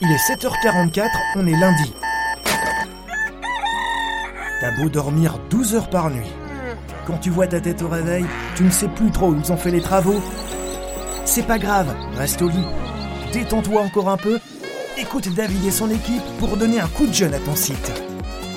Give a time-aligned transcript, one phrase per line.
[0.00, 1.92] Il est 7h44, on est lundi.
[4.60, 6.30] T'as beau dormir 12 heures par nuit.
[7.04, 8.24] Quand tu vois ta tête au réveil,
[8.54, 10.22] tu ne sais plus trop où ils ont fait les travaux.
[11.24, 12.66] C'est pas grave, reste au lit.
[13.32, 14.38] Détends-toi encore un peu.
[14.96, 17.92] Écoute David et son équipe pour donner un coup de jeune à ton site.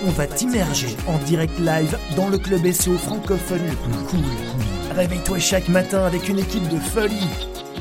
[0.06, 4.96] On va t'immerger en direct live dans le club SEO francophone le plus cool.
[4.96, 7.30] Réveille-toi chaque matin avec une équipe de folie.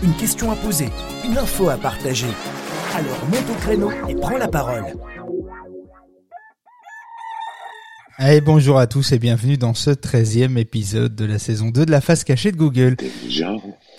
[0.02, 0.88] Une question à poser,
[1.26, 2.28] une info à partager.
[2.94, 4.84] Alors monte au créneau et prends la parole.
[8.18, 11.90] Allez, bonjour à tous et bienvenue dans ce 13e épisode de la saison 2 de
[11.90, 12.96] la face cachée de Google.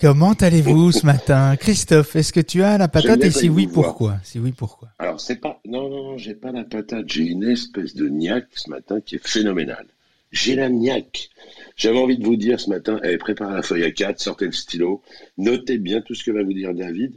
[0.00, 1.56] Comment allez-vous ce matin?
[1.56, 3.24] Christophe, est-ce que tu as la patate?
[3.24, 4.18] Et si oui, pourquoi?
[4.22, 4.90] Si oui, pourquoi?
[4.98, 5.60] Alors, c'est pas...
[5.66, 7.06] Non, non, non, j'ai pas la patate.
[7.08, 9.86] J'ai une espèce de niaque ce matin qui est phénoménale.
[10.30, 11.30] J'ai la niaque.
[11.76, 14.52] J'avais envie de vous dire ce matin, eh, préparez la feuille à 4, sortez le
[14.52, 15.02] stylo,
[15.36, 17.14] notez bien tout ce que va vous dire David.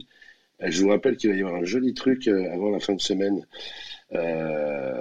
[0.62, 2.94] Euh, je vous rappelle qu'il va y avoir un joli truc euh, avant la fin
[2.94, 3.46] de semaine.
[4.12, 4.92] Euh,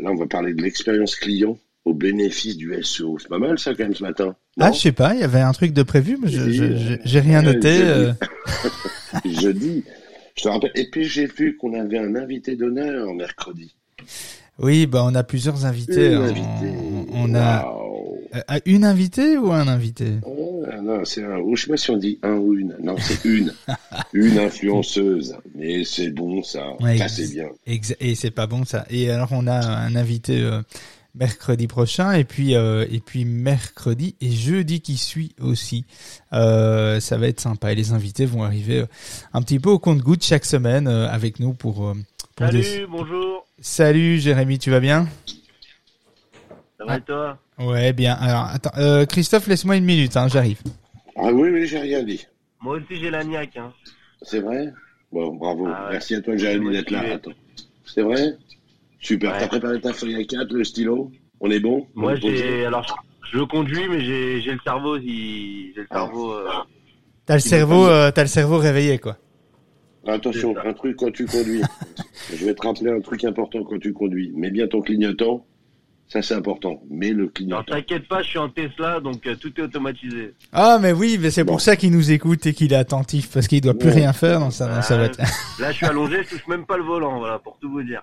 [0.00, 3.18] là, on va parler de l'expérience client au bénéfice du SEO.
[3.18, 4.36] C'est pas mal ça quand même ce matin.
[4.60, 7.42] ah, je sais pas, il y avait un truc de prévu, mais je j'ai rien
[7.42, 8.12] noté.
[9.24, 9.84] Je dis,
[10.36, 10.70] je te rappelle.
[10.76, 13.74] Et puis j'ai vu qu'on avait un invité d'honneur mercredi.
[14.58, 16.16] Oui, bah on a plusieurs invités.
[17.12, 17.74] On, a
[18.66, 20.20] une invitée ou un invité?
[20.82, 21.38] Non, c'est un.
[21.54, 22.76] Je sais pas si on dit un ou une.
[22.82, 23.52] Non, c'est une.
[24.12, 25.36] une influenceuse.
[25.54, 26.64] Mais c'est bon ça.
[26.98, 27.48] ça c'est bien.
[27.66, 28.84] Et c'est pas bon ça.
[28.90, 30.40] Et alors on a un invité.
[30.40, 30.62] Euh,
[31.14, 35.84] mercredi prochain et puis euh, et puis mercredi et jeudi qui suit aussi
[36.32, 38.86] euh, ça va être sympa et les invités vont arriver
[39.34, 41.92] un petit peu au compte goutte chaque semaine avec nous pour,
[42.38, 45.06] salut bonjour salut Jérémy tu vas bien?
[46.78, 47.38] Ça va et toi?
[47.58, 48.14] Ouais, bien.
[48.14, 50.60] Alors, attends, euh, Christophe, laisse-moi une minute, hein, j'arrive.
[51.16, 52.26] Ah oui, mais j'ai rien dit.
[52.60, 53.56] Moi aussi, j'ai la niaque.
[53.56, 53.72] Hein.
[54.22, 54.72] C'est vrai?
[55.10, 55.66] Bon, bravo.
[55.68, 57.14] Ah Merci à toi, Jérémy, d'être là.
[57.14, 57.32] Attends.
[57.84, 58.36] C'est vrai?
[59.00, 59.36] Super.
[59.38, 61.12] T'as préparé ta feuille à 4, le stylo?
[61.40, 61.86] On est bon?
[61.94, 62.64] Moi, j'ai.
[62.64, 62.86] Alors,
[63.32, 64.98] je conduis, mais j'ai le cerveau.
[64.98, 66.06] J'ai le ah.
[66.06, 66.32] cerveau.
[66.32, 66.48] Euh,
[67.26, 69.18] t'as le cerveau, euh, t'as le cerveau réveillé, quoi.
[70.06, 71.62] Attention, un truc quand tu conduis.
[72.34, 74.32] je vais te rappeler un truc important quand tu conduis.
[74.34, 75.44] Mets bien ton clignotant
[76.12, 76.82] ça, c'est important.
[76.90, 77.56] Mais le client.
[77.56, 80.34] Non, t'inquiète pas, je suis en Tesla, donc euh, tout est automatisé.
[80.52, 83.48] Ah, mais oui, mais c'est pour ça qu'il nous écoute et qu'il est attentif, parce
[83.48, 84.98] qu'il doit plus rien faire dans sa, dans
[85.58, 88.02] Là, je suis allongé, je touche même pas le volant, voilà, pour tout vous dire.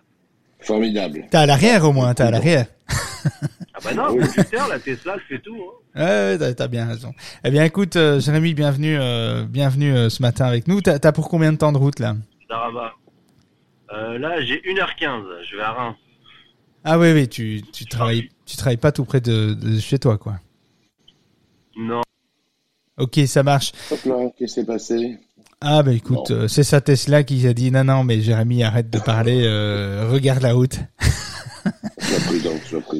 [0.59, 1.25] Formidable.
[1.30, 2.66] T'as à l'arrière au moins, t'as à l'arrière.
[2.90, 5.56] ah bah non, computer, la Tesla, je fais tout.
[5.96, 6.02] Hein.
[6.02, 7.14] Ouais, ouais t'as bien raison.
[7.44, 10.81] Eh bien, écoute, euh, Jérémy, bienvenue, euh, bienvenue euh, ce matin avec nous.
[10.81, 12.16] T'as as pour combien de temps de route là?
[13.92, 15.22] Euh, Là, j'ai 1h15.
[15.50, 15.96] Je vais à Reims.
[16.84, 20.18] Ah oui, oui, tu, tu travailles, tu travailles pas tout près de, de chez toi,
[20.18, 20.40] quoi.
[21.78, 22.02] Non.
[22.98, 23.72] Ok, ça marche.
[23.92, 25.18] Hop là, qu'est-ce qui s'est passé?
[25.62, 28.90] Ah bah écoute, euh, c'est sa Tesla qui a dit non, non, mais Jérémy, arrête
[28.90, 30.80] de parler, euh, regarde la route.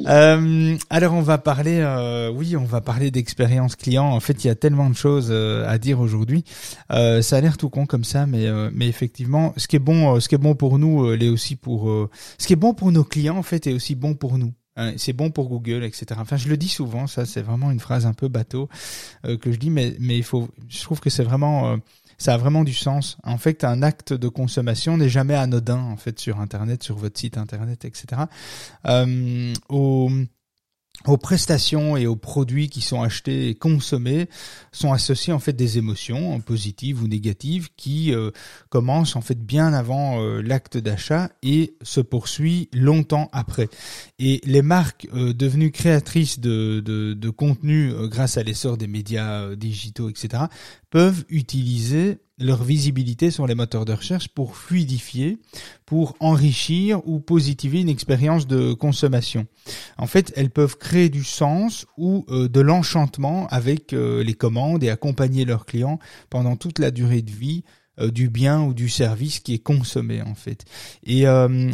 [0.06, 4.04] Euh, alors on va parler, euh, oui, on va parler d'expérience client.
[4.04, 6.44] En fait, il y a tellement de choses euh, à dire aujourd'hui.
[6.92, 10.20] Euh, ça a l'air tout con comme ça, mais mais effectivement, ce qui est bon,
[10.20, 13.04] ce qui est bon pour nous, l'est aussi pour, ce qui est bon pour nos
[13.04, 14.52] clients en fait, est aussi bon pour nous.
[14.76, 16.06] Hein, c'est bon pour Google, etc.
[16.18, 18.68] Enfin, je le dis souvent, ça, c'est vraiment une phrase un peu bateau
[19.24, 21.76] que je dis, mais mais il faut, je trouve que c'est vraiment
[22.20, 23.16] ça a vraiment du sens.
[23.24, 27.18] En fait, un acte de consommation n'est jamais anodin en fait sur Internet, sur votre
[27.18, 28.22] site Internet, etc.
[31.06, 34.28] aux prestations et aux produits qui sont achetés et consommés
[34.72, 38.30] sont associés en fait des émotions positives ou négatives qui euh,
[38.68, 43.68] commencent en fait bien avant euh, l'acte d'achat et se poursuit longtemps après.
[44.18, 50.08] Et les marques euh, devenues créatrices de, de contenu grâce à l'essor des médias digitaux,
[50.08, 50.44] etc.,
[50.90, 55.38] peuvent utiliser leur visibilité sur les moteurs de recherche pour fluidifier,
[55.84, 59.46] pour enrichir ou positiver une expérience de consommation.
[59.98, 64.82] En fait, elles peuvent créer du sens ou euh, de l'enchantement avec euh, les commandes
[64.82, 65.98] et accompagner leurs clients
[66.30, 67.62] pendant toute la durée de vie
[68.00, 70.64] euh, du bien ou du service qui est consommé en fait.
[71.04, 71.24] Et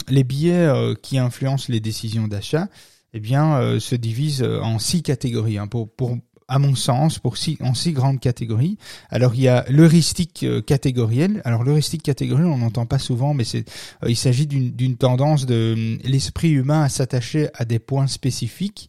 [0.09, 0.69] les billets
[1.03, 2.69] qui influencent les décisions d'achat,
[3.13, 5.59] eh bien, se divisent en six catégories.
[5.59, 8.79] Hein, pour, pour à mon sens, pour en six grandes catégories.
[9.11, 11.43] Alors il y a l'heuristique euh, catégoriel.
[11.45, 13.65] Alors l'heuristique catégoriel, on n'entend pas souvent, mais c'est,
[14.05, 18.89] euh, il s'agit d'une tendance de euh, l'esprit humain à s'attacher à des points spécifiques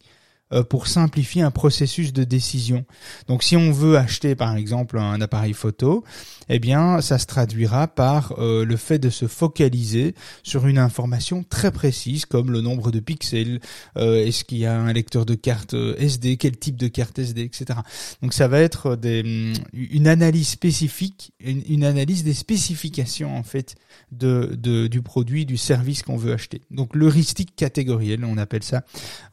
[0.68, 2.84] pour simplifier un processus de décision.
[3.26, 6.04] Donc si on veut acheter par exemple un appareil photo,
[6.48, 11.44] eh bien ça se traduira par euh, le fait de se focaliser sur une information
[11.48, 13.60] très précise comme le nombre de pixels,
[13.96, 17.42] euh, est-ce qu'il y a un lecteur de carte SD, quel type de carte SD,
[17.42, 17.80] etc.
[18.22, 23.76] Donc ça va être des, mm, une analyse spécifique, une, analyse des spécifications en fait
[24.12, 26.62] de, de du produit, du service qu'on veut acheter.
[26.70, 28.84] Donc l'heuristique catégoriel, on appelle ça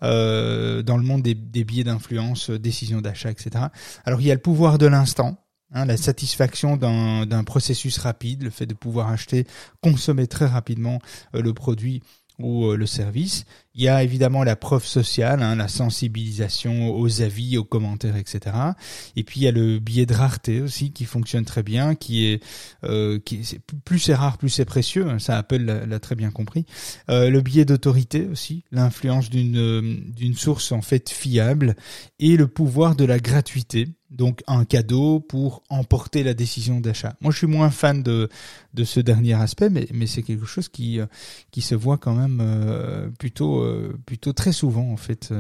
[0.02, 3.66] dans le monde des, billets d'influence, euh, décision d'achat, etc.
[4.06, 5.38] Alors il y a le pouvoir de l'instant,
[5.72, 9.46] hein, la satisfaction d'un processus rapide, le fait de pouvoir acheter,
[9.82, 11.00] consommer très rapidement
[11.36, 12.02] euh, le produit
[12.40, 13.46] ou euh, le service.
[13.76, 18.56] Il y a évidemment la preuve sociale, hein, la sensibilisation aux avis, aux commentaires, etc.
[19.16, 22.26] Et puis il y a le billet de rareté aussi qui fonctionne très bien, qui
[22.26, 22.44] est,
[22.86, 25.10] euh, qui plus c'est rare, plus c'est précieux.
[25.10, 26.66] Hein, ça Apple l'a très bien compris.
[27.10, 31.76] Euh, le billet d'autorité aussi, l'influence d'une d'une source en fait fiable
[32.20, 37.16] et le pouvoir de la gratuité donc un cadeau pour emporter la décision d'achat.
[37.22, 38.30] Moi, je suis moins fan de
[38.74, 41.06] de ce dernier aspect, mais mais c'est quelque chose qui euh,
[41.52, 45.34] qui se voit quand même euh, plutôt euh, plutôt très souvent en fait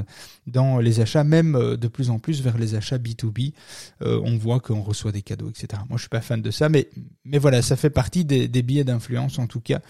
[0.47, 3.53] dans les achats, même de plus en plus vers les achats B2B.
[4.01, 5.81] on voit qu'on reçoit des cadeaux, etc.
[5.89, 6.89] Moi, je suis pas fan de ça, mais
[7.23, 9.81] mais voilà, ça fait partie des billets d'influence en tout cas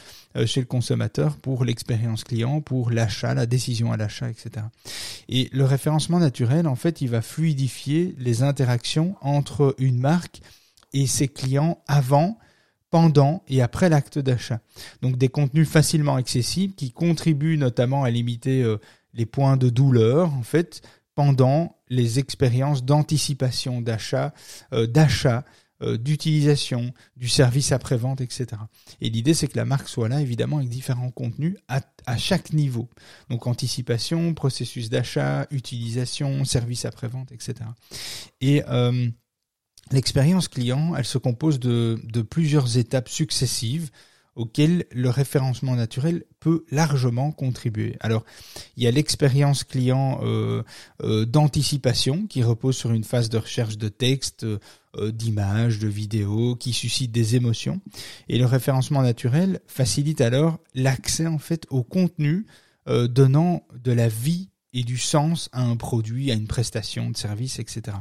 [0.46, 4.66] chez le consommateur pour l'expérience client, pour l'achat, la décision à l'achat, etc.
[5.30, 10.42] Et le référencement naturel, en fait, il va fluidifier les interactions entre une marque
[10.94, 12.38] et ses clients avant,
[12.90, 14.60] pendant et après l'acte d'achat.
[15.02, 18.78] Donc des contenus facilement accessibles qui contribuent notamment à limiter euh,
[19.14, 20.82] les points de douleur en fait
[21.16, 24.34] pendant les expériences d'anticipation d'achat,
[24.74, 25.46] euh, d'achat,
[25.82, 28.48] euh, d'utilisation, du service après-vente, etc.
[29.02, 32.54] Et l'idée, c'est que la marque soit là, évidemment, avec différents contenus à, à chaque
[32.54, 32.90] niveau.
[33.30, 37.56] Donc, anticipation, processus d'achat, utilisation, service après-vente, etc.
[38.40, 38.64] Et
[39.92, 41.98] l'expérience client, elle se compose de,
[42.30, 43.90] plusieurs étapes successives
[44.36, 47.96] auxquelles le référencement naturel peut largement contribuer.
[48.02, 48.26] Alors,
[48.76, 50.62] il y a l'expérience client euh,
[51.04, 54.60] euh, d'anticipation qui repose sur une phase de recherche de texte, euh,
[55.12, 57.80] d'images, de vidéos, qui suscite des émotions.
[58.28, 62.46] Et le référencement naturel facilite alors l'accès en fait au contenu
[62.88, 67.60] donnant de la vie et du sens à un produit, à une prestation de service,
[67.60, 67.98] etc.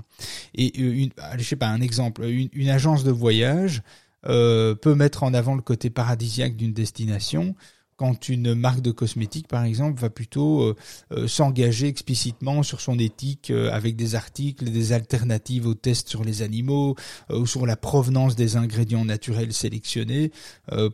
[0.54, 3.82] Et une, je sais pas un exemple, une agence de voyage
[4.26, 7.54] euh, peut mettre en avant le côté paradisiaque d'une destination
[7.96, 10.76] quand une marque de cosmétiques, par exemple, va plutôt euh,
[11.12, 16.24] euh, s'engager explicitement sur son éthique euh, avec des articles, des alternatives aux tests sur
[16.24, 16.96] les animaux
[17.30, 20.30] ou sur la provenance des ingrédients naturels sélectionnés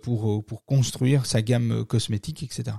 [0.02, 2.76] pour pour construire sa gamme cosmétique, etc.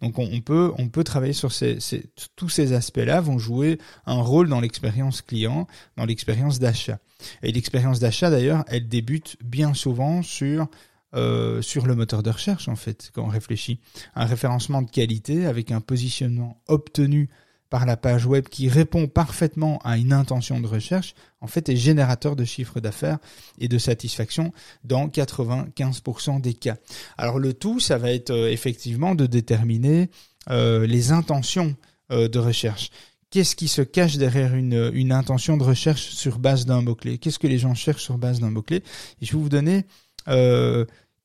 [0.00, 2.06] Donc on, peut on peut travailler sur ces, ces
[2.36, 5.66] tous ces aspects-là vont jouer un rôle dans l'expérience client,
[5.96, 6.98] dans l'expérience d'achat.
[7.42, 10.68] Et l'expérience d'achat d'ailleurs, elle débute bien souvent sur
[11.14, 13.80] euh, sur le moteur de recherche en fait quand on réfléchit.
[14.14, 17.30] Un référencement de qualité avec un positionnement obtenu
[17.70, 21.76] par la page web qui répond parfaitement à une intention de recherche, en fait est
[21.76, 23.18] générateur de chiffre d'affaires
[23.58, 24.52] et de satisfaction
[24.84, 26.76] dans 95% des cas.
[27.16, 30.10] Alors le tout, ça va être euh, effectivement de déterminer
[30.50, 31.74] euh, les intentions
[32.10, 32.88] de recherche.
[33.30, 37.18] Qu'est-ce qui se cache derrière une, intention de recherche sur base d'un mot-clé?
[37.18, 38.82] Qu'est-ce que les gens cherchent sur base d'un mot-clé?
[39.20, 39.84] Je vais vous donner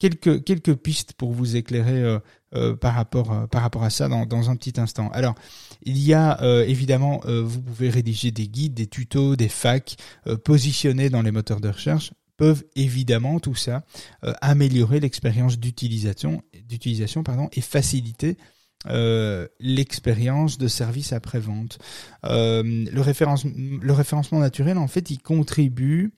[0.04, 2.20] quelques quelques pistes pour vous éclairer euh,
[2.56, 5.10] euh, par rapport par rapport à ça dans, dans un petit instant.
[5.14, 5.36] Alors
[5.84, 9.96] il y a évidemment vous pouvez rédiger des guides, des tutos, des facs
[10.44, 13.84] positionnés dans les moteurs de recherche peuvent évidemment tout ça
[14.42, 18.38] améliorer l'expérience d'utilisation d'utilisation pardon et faciliter
[19.60, 21.80] l'expérience de service après vente.
[22.24, 26.14] le, référence, le référencement naturel, en fait, il contribue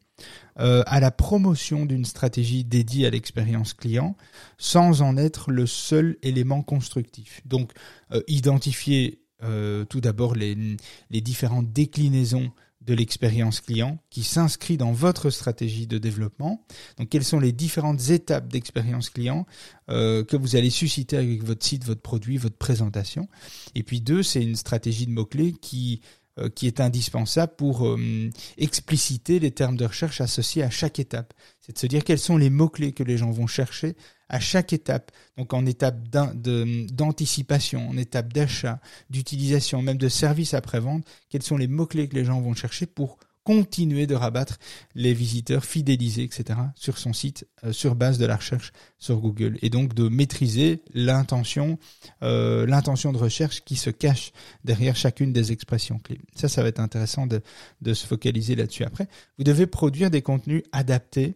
[0.57, 4.15] euh, à la promotion d'une stratégie dédiée à l'expérience client
[4.57, 7.41] sans en être le seul élément constructif.
[7.45, 7.73] Donc
[8.13, 10.77] euh, identifier euh, tout d'abord les,
[11.09, 16.65] les différentes déclinaisons de l'expérience client qui s'inscrit dans votre stratégie de développement.
[16.97, 19.47] Donc quelles sont les différentes étapes d'expérience client
[19.87, 23.27] que vous allez susciter avec votre site, votre produit, votre présentation.
[23.73, 26.15] Et puis deux, c'est une stratégie de mots-clés qui euh,
[26.53, 31.33] qui est indispensable pour euh, expliciter les termes de recherche associés à chaque étape.
[31.61, 33.95] C'est de se dire quels sont les mots-clés que les gens vont chercher
[34.27, 35.11] à chaque étape.
[35.37, 41.67] Donc en étape d'anticipation, en étape d'achat, d'utilisation, même de service après-vente, quels sont les
[41.67, 44.57] mots-clés que les gens vont chercher pour continuer de rabattre
[44.95, 49.57] les visiteurs fidélisés, etc., sur son site euh, sur base de la recherche sur Google,
[49.61, 51.77] et donc de maîtriser l'intention,
[52.23, 54.33] euh, l'intention de recherche qui se cache
[54.63, 56.19] derrière chacune des expressions clés.
[56.35, 57.41] Ça, ça va être intéressant de,
[57.81, 58.83] de se focaliser là-dessus.
[58.83, 61.35] Après, vous devez produire des contenus adaptés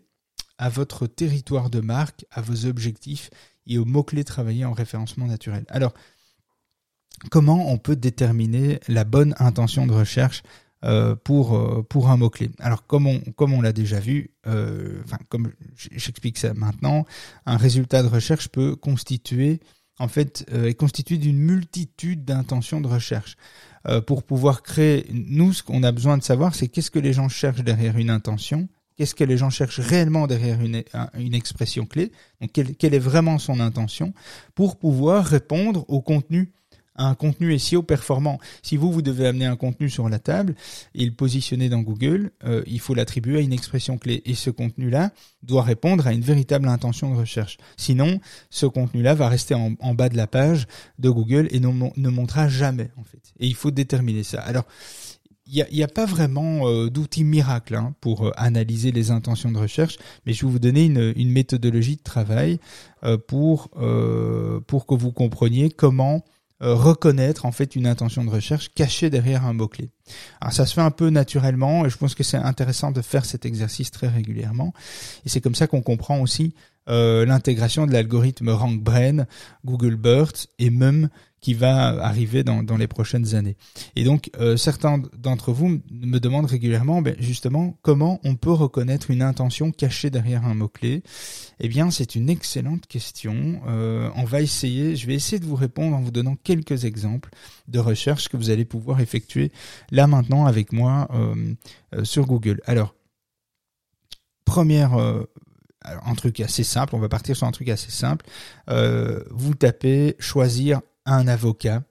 [0.58, 3.30] à votre territoire de marque, à vos objectifs
[3.68, 5.64] et aux mots-clés travaillés en référencement naturel.
[5.70, 5.94] Alors,
[7.30, 10.42] comment on peut déterminer la bonne intention de recherche
[10.86, 12.52] euh, pour euh, pour un mot clé.
[12.58, 17.06] Alors comme on comme on l'a déjà vu, euh, enfin comme j'explique ça maintenant,
[17.46, 19.60] un résultat de recherche peut constituer
[20.00, 23.36] en fait est constitué d'une multitude d'intentions de recherche.
[24.08, 27.28] pour pouvoir créer, nous ce qu'on a besoin de savoir, c'est qu'est-ce que les gens
[27.28, 30.84] cherchent derrière une intention, qu'est-ce que les gens cherchent réellement derrière une,
[31.18, 34.14] une expression clé, donc quelle, quelle, est vraiment son intention,
[34.56, 36.54] pour pouvoir répondre au contenu
[37.00, 38.40] un contenu SEO performant.
[38.62, 40.56] Si vous, vous devez amener un contenu sur la table
[40.94, 44.22] et le positionner dans Google, euh, il faut l'attribuer à une expression clé.
[44.26, 47.58] Et ce contenu-là doit répondre à une véritable intention de recherche.
[47.78, 50.68] Sinon, ce contenu-là va rester en, bas de la page
[51.00, 53.34] de Google et ne, montrera jamais, en fait.
[53.40, 54.42] Et il faut déterminer ça.
[54.42, 54.66] Alors,
[55.52, 59.58] il n'y a, pas vraiment euh, d'outil miracle hein, pour euh, analyser les intentions de
[59.58, 62.60] recherche, mais je vais vous donner une, une méthodologie de travail
[63.28, 63.70] pour,
[64.68, 66.24] pour que vous compreniez comment
[66.62, 69.90] euh, reconnaître en fait une intention de recherche cachée derrière un mot-clé.
[70.42, 73.26] Alors ça se fait un peu naturellement et je pense que c'est intéressant de faire
[73.26, 74.74] cet exercice très régulièrement.
[75.26, 76.54] Et c'est comme ça qu'on comprend aussi
[76.90, 79.26] euh, l'intégration de l'algorithme RankBrain,
[79.64, 81.10] Google BERT et même
[81.42, 83.56] qui va arriver dans, dans les prochaines années.
[83.96, 89.12] Et donc, euh, certains d'entre vous me demandent régulièrement, ben, justement, comment on peut reconnaître
[89.12, 91.04] une intention cachée derrière un mot-clé?
[91.60, 93.62] Eh bien, c'est une excellente question.
[93.68, 97.30] Euh, on va essayer, je vais essayer de vous répondre en vous donnant quelques exemples
[97.68, 99.52] de recherches que vous allez pouvoir effectuer
[99.92, 102.62] là maintenant avec moi euh, sur Google.
[102.66, 102.96] Alors,
[104.46, 104.98] première
[105.86, 108.26] un truc assez simple, on va partir sur un truc assez simple.
[108.68, 110.82] Vous tapez choisir
[111.14, 111.84] un avocat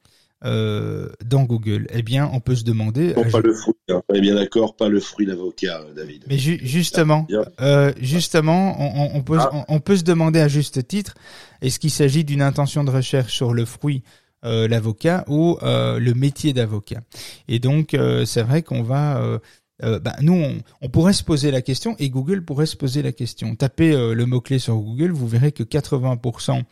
[0.44, 3.12] euh, dans Google, eh bien, on peut se demander.
[3.14, 3.74] Non, pas le fruit.
[3.90, 4.02] Hein.
[4.08, 6.24] On est bien d'accord, pas le fruit d'avocat, David.
[6.28, 7.26] Mais justement,
[7.60, 9.64] euh, justement, on, on, peut, ah.
[9.68, 11.14] on, peut se demander à juste titre,
[11.60, 14.04] est-ce qu'il s'agit d'une intention de recherche sur le fruit
[14.44, 17.00] euh, l'avocat ou euh, le métier d'avocat?
[17.48, 19.40] Et donc, euh, c'est vrai qu'on va
[19.84, 20.42] euh, bah, nous,
[20.80, 23.54] on, pourrait se poser la question et Google pourrait se poser la question.
[23.54, 26.62] Tapez euh, le mot-clé sur Google, vous verrez que 80%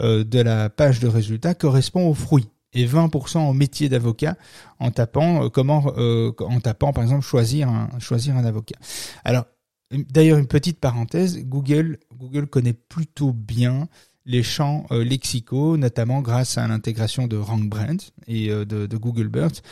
[0.00, 4.36] euh, de la page de résultats correspond aux fruits et 20% au métier d'avocat
[4.78, 8.76] en tapant comment en tapant par exemple choisir un choisir un avocat.
[9.24, 9.46] Alors
[9.90, 13.88] d'ailleurs une petite parenthèse, Google Google connaît plutôt bien
[14.30, 17.96] les champs euh, lexicaux, notamment grâce à l'intégration de RankBrand
[18.28, 19.62] et euh, de, Google BERT.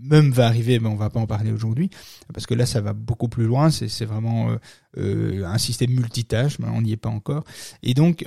[0.00, 1.90] même va arriver, mais on va pas en parler aujourd'hui,
[2.32, 3.70] parce que là, ça va beaucoup plus loin.
[3.70, 4.56] C'est vraiment
[4.96, 7.44] euh, un système multitâche, mais on n'y est pas encore.
[7.82, 8.24] Et donc,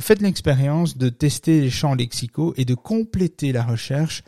[0.00, 4.22] faites l'expérience de tester les champs lexicaux et de compléter la recherche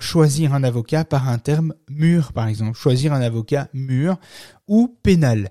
[0.00, 2.76] choisir un avocat par un terme mûr, par exemple.
[2.76, 4.18] Choisir un avocat mûr
[4.66, 5.50] ou pénal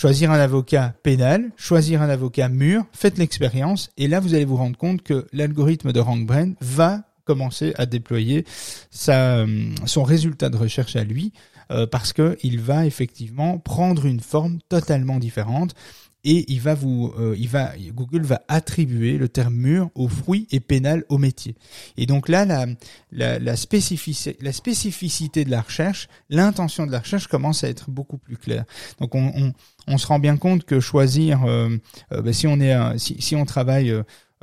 [0.00, 3.90] choisir un avocat pénal, choisir un avocat mûr, faites l'expérience.
[3.98, 8.46] Et là vous allez vous rendre compte que l'algorithme de RankBrain va commencer à déployer
[8.90, 11.34] sa, euh, son résultat de recherche à lui
[11.70, 15.74] euh, parce que il va effectivement prendre une forme totalement différente
[16.24, 20.46] et il va vous, euh, il va, Google va attribuer le terme mûr au fruit
[20.50, 21.54] et pénal au métier.
[21.96, 22.66] Et donc là, la,
[23.12, 27.90] la, la, spécificité, la spécificité de la recherche, l'intention de la recherche commence à être
[27.90, 28.64] beaucoup plus claire.
[29.00, 29.52] Donc on, on,
[29.86, 31.70] on se rend bien compte que choisir, euh,
[32.12, 33.94] euh, ben, si on est, si, si on travaille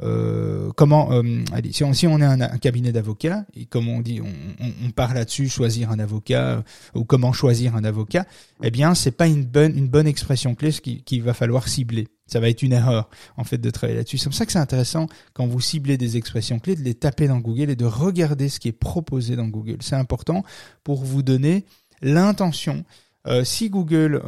[0.04, 4.02] euh, comment euh, allez, si on, si on est un, cabinet d'avocats et comme on
[4.02, 6.62] dit, on, on, on part là-dessus, choisir un avocat euh,
[6.94, 8.28] ou comment choisir un avocat,
[8.62, 12.08] eh bien c'est pas une bonne une bonne expression clé qu'il va falloir cibler.
[12.28, 14.20] Ça va être une erreur en fait de travailler là-dessus.
[14.20, 17.28] C'est pour ça que c'est intéressant quand vous ciblez des expressions clés de les taper
[17.28, 19.78] dans Google et de regarder ce qui est proposé dans Google.
[19.80, 20.44] C'est important
[20.84, 21.66] pour vous donner
[22.04, 22.86] l'intention.
[23.26, 24.22] Euh, si Google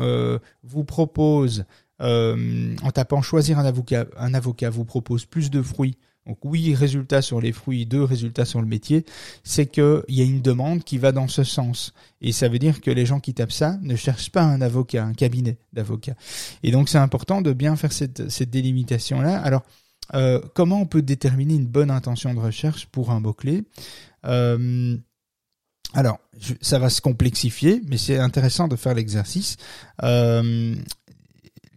[0.64, 1.66] vous propose
[2.02, 5.98] euh, en tapant choisir un avocat, un avocat vous propose plus de fruits.
[6.28, 9.04] Donc oui, résultat sur les fruits, deux résultats sur le métier,
[9.44, 11.94] c'est qu'il y a une demande qui va dans ce sens.
[12.22, 15.04] Et ça veut dire que les gens qui tapent ça ne cherchent pas un avocat,
[15.04, 16.16] un cabinet d'avocats.
[16.62, 19.40] Et donc c'est important de bien faire cette, cette délimitation-là.
[19.40, 19.64] Alors,
[20.14, 23.64] euh, comment on peut déterminer une bonne intention de recherche pour un mot-clé?
[24.26, 24.98] Euh,
[25.94, 26.20] alors,
[26.62, 29.58] ça va se complexifier, mais c'est intéressant de faire l'exercice.
[30.04, 30.76] Euh,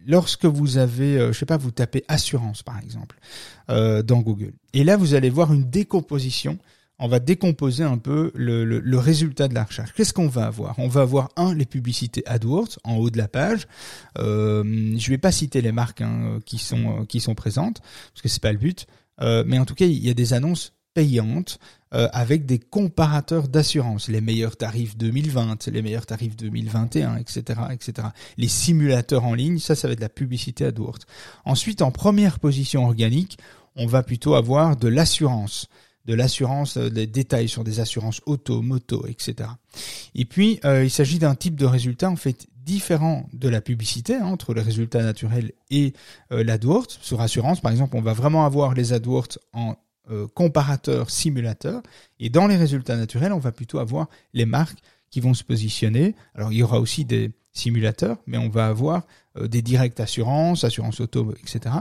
[0.05, 3.17] lorsque vous avez, euh, je sais pas, vous tapez assurance par exemple
[3.69, 6.57] euh, dans Google, et là vous allez voir une décomposition
[6.99, 9.91] on va décomposer un peu le, résultat de la recherche.
[9.93, 13.27] Qu'est-ce qu'on va avoir On va avoir un les publicités AdWords en haut de la
[13.27, 13.67] page.
[14.19, 14.63] Euh,
[14.97, 18.41] je vais pas citer les marques hein, qui sont qui sont présentes parce que c'est
[18.41, 18.87] pas le but.
[19.21, 21.59] Euh, mais en tout cas, il y a des annonces payantes
[21.93, 28.07] euh, avec des comparateurs d'assurance, les meilleurs tarifs 2020, les meilleurs tarifs 2021, etc., etc.
[28.37, 30.99] Les simulateurs en ligne, ça, ça va être de la publicité AdWords.
[31.45, 33.37] Ensuite, en première position organique,
[33.75, 35.67] on va plutôt avoir de l'assurance
[36.05, 39.49] de l'assurance, euh, des détails sur des assurances auto, moto, etc.
[40.15, 44.15] Et puis, euh, il s'agit d'un type de résultat en fait différent de la publicité
[44.15, 45.93] hein, entre les résultats naturels et
[46.31, 46.87] euh, l'AdWords.
[47.01, 49.75] Sur assurance, par exemple, on va vraiment avoir les AdWords en
[50.11, 51.81] euh, comparateur simulateur.
[52.19, 54.79] Et dans les résultats naturels, on va plutôt avoir les marques
[55.09, 56.15] qui vont se positionner.
[56.35, 59.03] Alors il y aura aussi des simulateurs, mais on va avoir
[59.37, 61.75] euh, des directs assurances, assurance auto, etc.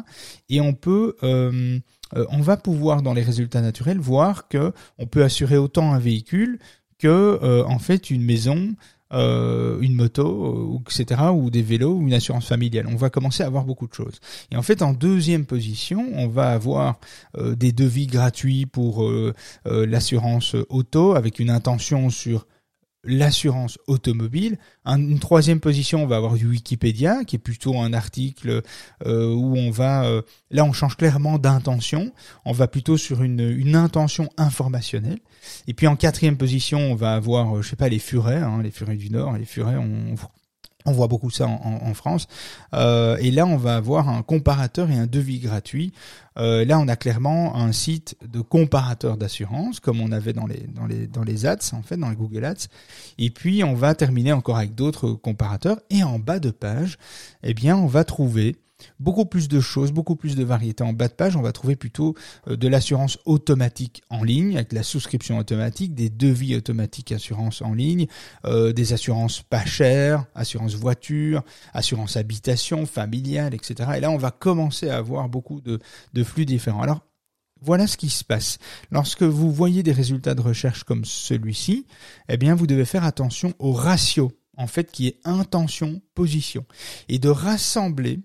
[0.48, 1.80] Et on peut, euh,
[2.14, 6.58] on va pouvoir dans les résultats naturels voir que on peut assurer autant un véhicule
[6.98, 8.76] que en fait une maison,
[9.12, 12.86] euh, une moto, euh, etc., ou des vélos, ou une assurance familiale.
[12.88, 14.20] On va commencer à avoir beaucoup de choses.
[14.50, 16.98] Et en fait, en deuxième position, on va avoir
[17.36, 19.10] euh, des devis gratuits pour
[19.64, 22.46] l'assurance auto, avec une intention sur
[23.04, 24.58] l'assurance automobile.
[24.84, 28.62] une troisième position, on va avoir du Wikipédia, qui est plutôt un article
[29.06, 32.12] euh, où on va, euh, là on change clairement d'intention,
[32.44, 35.18] on va plutôt sur une, une, intention informationnelle.
[35.66, 38.60] Et puis en quatrième position, on va avoir, euh, je sais pas, les furets, hein,
[38.62, 40.14] les furets du Nord, les furets, on,
[40.86, 42.26] on voit beaucoup ça en, France.
[42.74, 45.92] Euh, et là, on va avoir un comparateur et un devis gratuit.
[46.38, 50.66] Euh, là, on a clairement un site de comparateur d'assurance, comme on avait dans les,
[50.74, 52.68] dans, les, dans les ads, en fait, dans les Google Ads.
[53.18, 55.80] Et puis, on va terminer encore avec d'autres comparateurs.
[55.90, 56.98] Et en bas de page,
[57.42, 58.56] eh bien, on va trouver
[59.00, 60.84] beaucoup plus de choses, beaucoup plus de variétés.
[60.84, 62.14] En bas de page, on va trouver plutôt
[62.48, 67.74] euh, de l'assurance automatique en ligne, avec la souscription automatique, des devis automatiques assurance en
[67.74, 68.06] ligne,
[68.44, 73.90] euh, des assurances pas chères, assurance voiture, assurance habitation, familiale, etc.
[73.96, 75.78] Et là, on va commencer à avoir beaucoup de,
[76.12, 76.82] de flux différents.
[76.82, 77.00] Alors,
[77.60, 78.58] voilà ce qui se passe.
[78.90, 81.86] Lorsque vous voyez des résultats de recherche comme celui-ci,
[82.28, 86.64] eh bien, vous devez faire attention au ratio en fait, qui est intention-position,
[87.08, 88.20] et de rassembler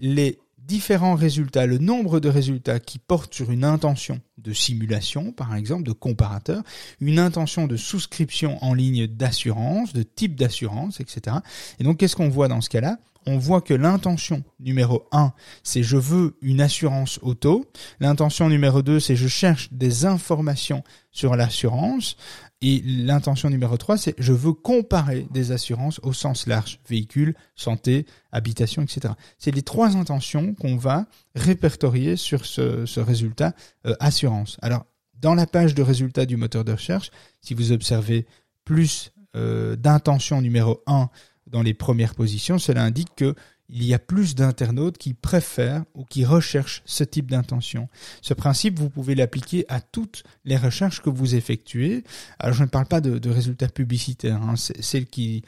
[0.00, 5.56] les différents résultats, le nombre de résultats qui portent sur une intention de simulation, par
[5.56, 6.62] exemple, de comparateur,
[7.00, 11.38] une intention de souscription en ligne d'assurance, de type d'assurance, etc.
[11.80, 12.98] Et donc, qu'est-ce qu'on voit dans ce cas-là?
[13.26, 17.66] On voit que l'intention numéro 1, c'est je veux une assurance auto.
[17.98, 22.16] L'intention numéro 2, c'est je cherche des informations sur l'assurance.
[22.62, 28.04] Et l'intention numéro 3, c'est je veux comparer des assurances au sens large, véhicule, santé,
[28.32, 29.14] habitation, etc.
[29.38, 33.54] C'est les trois intentions qu'on va répertorier sur ce, résultat
[33.86, 34.58] euh, assurance.
[34.60, 38.26] Alors, dans la page de résultats du moteur de recherche, si vous observez
[38.66, 41.08] plus euh, d'intention numéro 1
[41.46, 43.34] dans les premières positions, cela indique que
[43.72, 47.88] il y a plus d'internautes qui préfèrent ou qui recherchent ce type d'intention.
[48.20, 52.04] Ce principe, vous pouvez l'appliquer à toutes les recherches que vous effectuez.
[52.38, 54.42] Alors, je ne parle pas de, résultats publicitaires.
[54.42, 54.54] Hein.
[54.56, 55.42] Celle qui,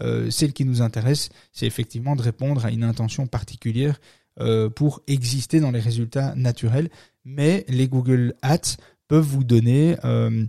[0.00, 4.00] euh, celle qui nous intéresse, c'est effectivement de répondre à une intention particulière
[4.40, 6.90] euh, pour exister dans les résultats naturels.
[7.24, 10.44] Mais les Google Ads peuvent vous donner euh,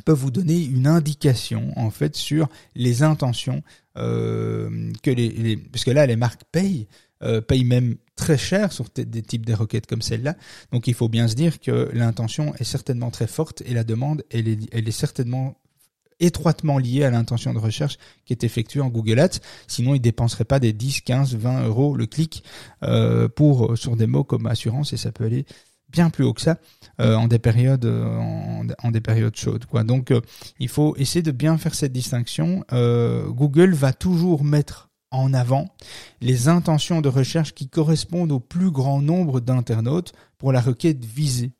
[0.00, 3.62] peuvent vous donner une indication en fait sur les intentions
[3.96, 6.88] euh, que les, parce que là les marques payent
[7.22, 10.36] euh, payent même très cher sur des types de requêtes comme celle-là.
[10.72, 14.24] Donc il faut bien se dire que l'intention est certainement très forte et la demande
[14.30, 15.56] elle est, elle est certainement
[16.20, 19.40] étroitement liée à l'intention de recherche qui est effectuée en Google Ads.
[19.66, 22.44] Sinon, ils dépenseraient pas des 10, 15, 20 euros le clic
[22.84, 25.46] euh, pour sur des mots comme assurance et ça peut aller
[25.92, 26.58] bien plus haut que ça
[27.00, 28.18] euh, en des périodes euh,
[28.82, 29.84] en, des périodes chaudes quoi.
[29.84, 30.20] Donc euh,
[30.58, 32.64] il faut essayer de bien faire cette distinction.
[32.70, 35.68] Google va toujours mettre en avant
[36.20, 41.52] les intentions de recherche qui correspondent au plus grand nombre d'internautes pour la requête visée.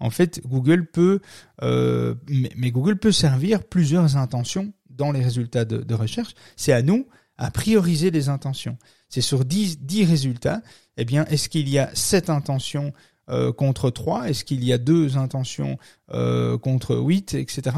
[0.00, 1.20] En fait, Google peut,
[1.60, 6.34] mais, Google peut servir plusieurs intentions dans les résultats de, de recherche.
[6.56, 7.06] C'est à nous
[7.38, 8.78] à prioriser les intentions.
[9.08, 10.62] C'est sur 10, 10 résultats,
[10.96, 12.92] eh bien, est-ce qu'il y a 7 intentions
[13.28, 15.78] euh, contre 3 Est-ce qu'il y a deux intentions
[16.12, 17.76] euh, contre 8, etc.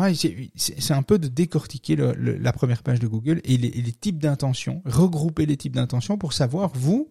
[0.56, 5.44] C'est un peu de décortiquer la première page de Google et les, types d'intentions, regrouper
[5.44, 7.10] les types d'intentions pour savoir, vous,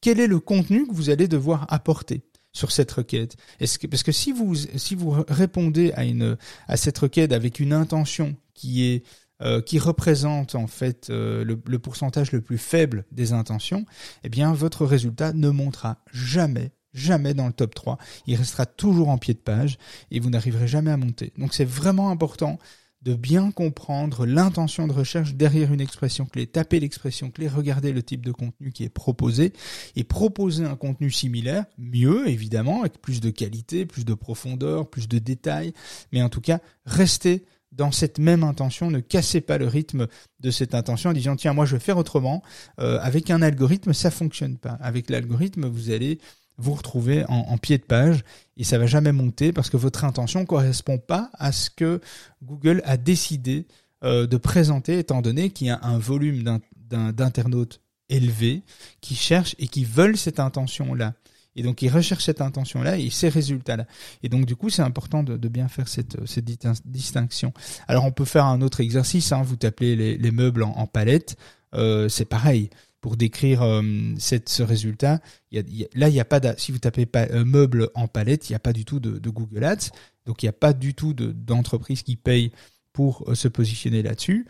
[0.00, 3.36] quel est le contenu que vous allez devoir apporter sur cette requête.
[3.58, 6.38] Parce que si vous répondez à une
[6.76, 9.04] cette requête avec une intention qui est
[9.42, 13.84] euh, représente en fait le, le, pourcentage le plus faible des intentions,
[14.24, 17.98] eh bien votre résultat ne montera jamais jamais dans le top 3.
[18.26, 19.78] Il restera toujours en pied de page
[20.10, 21.32] et vous n'arriverez jamais à monter.
[21.38, 22.58] Donc c'est vraiment important
[23.02, 28.02] de bien comprendre l'intention de recherche derrière une expression clé, taper l'expression clé, regarder le
[28.02, 29.54] type de contenu qui est proposé
[29.96, 35.08] et proposer un contenu similaire, mieux évidemment, avec plus de qualité, plus de profondeur, plus
[35.08, 35.72] de détails,
[36.12, 40.08] mais en tout cas, restez dans cette même intention, ne cassez pas le rythme
[40.40, 42.42] de cette intention en disant tiens moi je vais faire autrement.
[42.80, 44.76] Euh, avec un algorithme ça fonctionne pas.
[44.80, 46.18] Avec l'algorithme vous allez
[46.60, 48.22] vous retrouver en, pied de page
[48.56, 52.00] et ça va jamais monter parce que votre intention correspond pas à ce que
[52.42, 53.66] Google a décidé
[54.04, 58.62] euh, de présenter étant donné qu'il y a un volume d'internautes élevé
[59.00, 61.14] qui cherchent et qui veulent cette intention là.
[61.56, 63.84] Et donc, ils recherchent cette intention-là et ces résultats-là.
[64.22, 66.44] Et donc, du coup, c'est important de, bien faire cette, cette
[66.84, 67.52] distinction.
[67.88, 69.32] Alors, on peut faire un autre exercice.
[69.32, 71.36] Hein, vous tapez les, meubles en, palette.
[71.74, 72.70] Euh, c'est pareil
[73.00, 73.82] pour décrire euh,
[74.18, 75.20] cette, ce résultat.
[75.50, 78.08] Il y a, là, il n'y a pas si vous tapez pas, euh, meuble en
[78.08, 79.90] palette, il n'y a pas du tout de, de Google Ads,
[80.26, 82.52] donc il n'y a pas du tout d'entreprise qui paye
[82.92, 84.46] pour euh, se positionner là-dessus,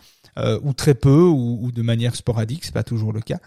[0.63, 3.41] ou très peu, ou, ou, de manière sporadique, c'est pas toujours le cas.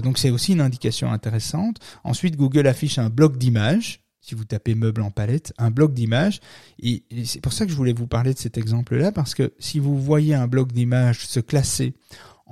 [0.00, 1.76] donc c'est aussi une indication intéressante.
[2.02, 4.00] Ensuite, Google affiche un bloc d'images.
[4.20, 6.40] Si vous tapez meuble en palette, un bloc d'images.
[6.80, 9.52] Et, et c'est pour ça que je voulais vous parler de cet exemple-là, parce que
[9.60, 11.94] si vous voyez un bloc d'images se classer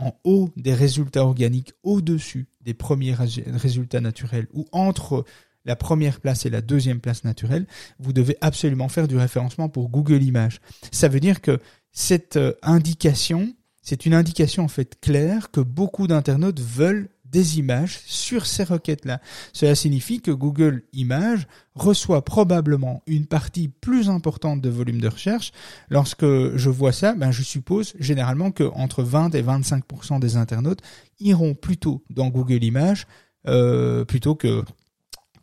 [0.01, 5.25] en haut des résultats organiques, au-dessus des premiers résultats naturels ou entre
[5.65, 7.67] la première place et la deuxième place naturelle,
[7.99, 10.61] vous devez absolument faire du référencement pour Google Images.
[10.91, 11.61] Ça veut dire que
[11.93, 18.01] cette euh, indication, c'est une indication en fait claire que beaucoup d'internautes veulent des images
[18.07, 19.21] sur ces requêtes-là.
[19.53, 25.53] Cela signifie que Google Images reçoit probablement une partie plus importante de volume de recherche.
[25.89, 30.81] Lorsque je vois ça, ben je suppose généralement que entre 20 et 25% des internautes
[31.21, 33.07] iront plutôt dans Google Images
[33.49, 34.63] euh, plutôt que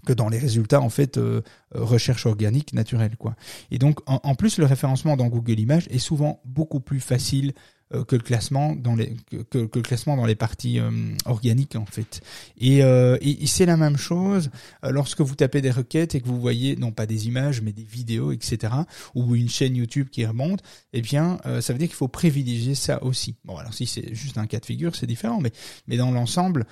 [0.05, 3.35] que dans les résultats en fait euh, recherche organique naturelle quoi.
[3.71, 7.53] Et donc en, en, plus le référencement dans Google Images est souvent beaucoup plus facile
[7.91, 9.15] que le classement dans les
[9.49, 10.91] que, que, le classement dans les parties euh,
[11.25, 12.21] organiques en fait.
[12.57, 14.49] Et, euh, et, c'est la même chose
[14.83, 17.83] lorsque vous tapez des requêtes et que vous voyez non pas des images mais des
[17.83, 18.73] vidéos etc.
[19.15, 20.61] ou une chaîne YouTube qui remonte.
[20.93, 23.35] Eh bien, ça veut dire qu'il faut privilégier ça aussi.
[23.45, 25.51] Bon alors si c'est juste un cas de figure c'est différent, mais
[25.87, 26.65] mais dans l'ensemble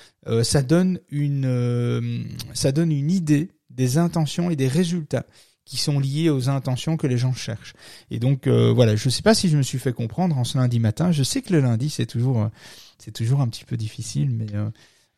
[0.43, 5.25] ça donne une ça donne une idée des intentions et des résultats
[5.65, 7.73] qui sont liées aux intentions que les gens cherchent.
[8.11, 10.43] Et donc euh, voilà, je ne sais pas si je me suis fait comprendre en
[10.43, 11.11] ce lundi matin.
[11.11, 12.47] Je sais que le lundi c'est toujours euh,
[12.97, 14.47] c'est toujours un petit peu difficile, mais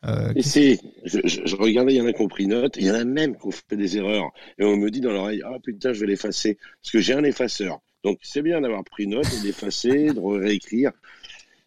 [0.04, 2.90] euh, c'est, je, je, regardais, il y en a qui ont pris note, il y
[2.90, 4.30] en a même qui ont fait des erreurs.
[4.58, 6.56] Et on me dit dans l'oreille, ah putain, je vais l'effacer.
[6.82, 7.80] Parce que j'ai un effaceur.
[8.04, 10.92] Donc c'est bien d'avoir pris note et d'effacer, de réécrire.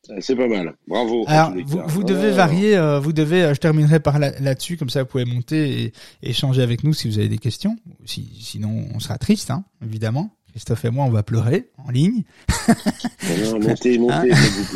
[0.10, 0.74] Euh, c'est pas mal.
[0.88, 1.24] Bravo.
[1.28, 5.08] Alors, vous, devez varier, euh, vous devez, euh, je terminerai par là-dessus, comme ça vous
[5.08, 7.78] pouvez monter et, échanger avec nous si vous avez des questions.
[8.06, 10.36] Si, sinon, on sera triste, hein, évidemment.
[10.50, 12.24] Christophe et moi, on va pleurer en ligne.
[12.68, 14.32] non, montez, montez,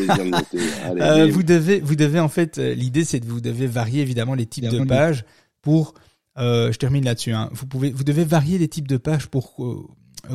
[0.10, 4.46] hein vous devez, vous devez en fait, l'idée c'est de vous devez varier évidemment les
[4.46, 5.26] types de pages
[5.62, 5.96] pour.
[6.38, 7.34] je termine là-dessus.
[7.34, 7.50] Hein.
[7.52, 9.58] Vous pouvez, vous devez varier les types de pages pour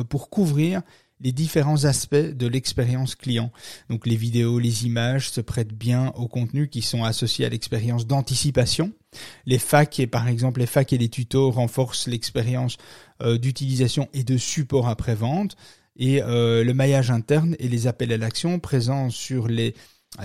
[0.09, 0.83] pour couvrir
[1.21, 3.51] les différents aspects de l'expérience client.
[3.89, 8.07] Donc les vidéos, les images se prêtent bien aux contenus qui sont associés à l'expérience
[8.07, 8.91] d'anticipation.
[9.45, 12.77] Les facs et par exemple les facs et les tutos renforcent l'expérience
[13.21, 15.55] euh, d'utilisation et de support après-vente.
[15.97, 19.75] Et euh, le maillage interne et les appels à l'action présents sur les,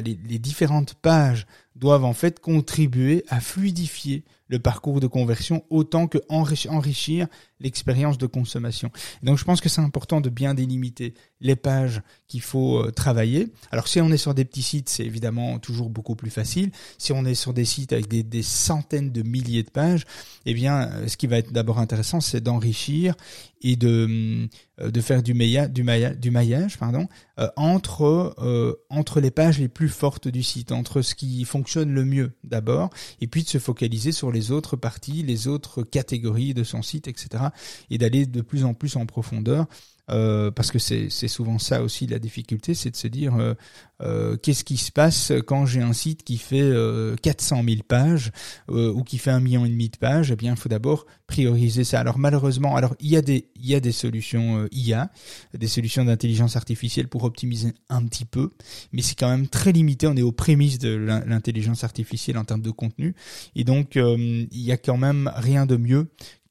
[0.02, 6.18] les différentes pages doivent en fait contribuer à fluidifier le parcours de conversion autant que
[6.28, 7.26] enrichir
[7.58, 8.90] l'expérience de consommation.
[9.22, 13.48] donc je pense que c'est important de bien délimiter les pages qu'il faut euh, travailler.
[13.70, 16.70] Alors si on est sur des petits sites, c'est évidemment toujours beaucoup plus facile.
[16.98, 20.04] Si on est sur des sites avec des, centaines de milliers de pages,
[20.44, 23.14] eh bien euh, ce qui va être d'abord intéressant, c'est d'enrichir
[23.62, 24.48] et de,
[24.80, 27.08] euh, de faire du, maillage, pardon,
[27.56, 28.36] entre,
[28.90, 32.90] entre les pages les plus fortes du site, entre ce qui fonctionne le mieux d'abord,
[33.20, 37.08] et puis de se focaliser sur les autres parties, les autres catégories de son site,
[37.08, 37.44] etc.
[37.90, 39.66] Et d'aller de plus en plus en profondeur
[40.08, 43.54] euh, parce que c'est souvent ça aussi la difficulté, c'est de se dire euh,
[44.02, 46.72] euh, qu'est-ce qui se passe quand j'ai un site qui fait
[47.22, 48.30] 400 000 pages
[48.68, 50.30] ou qui fait un million et demi de pages?
[50.30, 51.98] Eh bien, il faut d'abord prioriser ça.
[52.00, 55.10] Alors malheureusement, alors il y a des il y a des solutions IA,
[55.54, 58.50] des solutions d'intelligence artificielle pour optimiser un petit peu,
[58.92, 60.06] mais c'est quand même très limité.
[60.06, 63.14] On est aux prémices de l'intelligence artificielle en termes de contenu,
[63.56, 66.08] et donc il y a quand même rien de mieux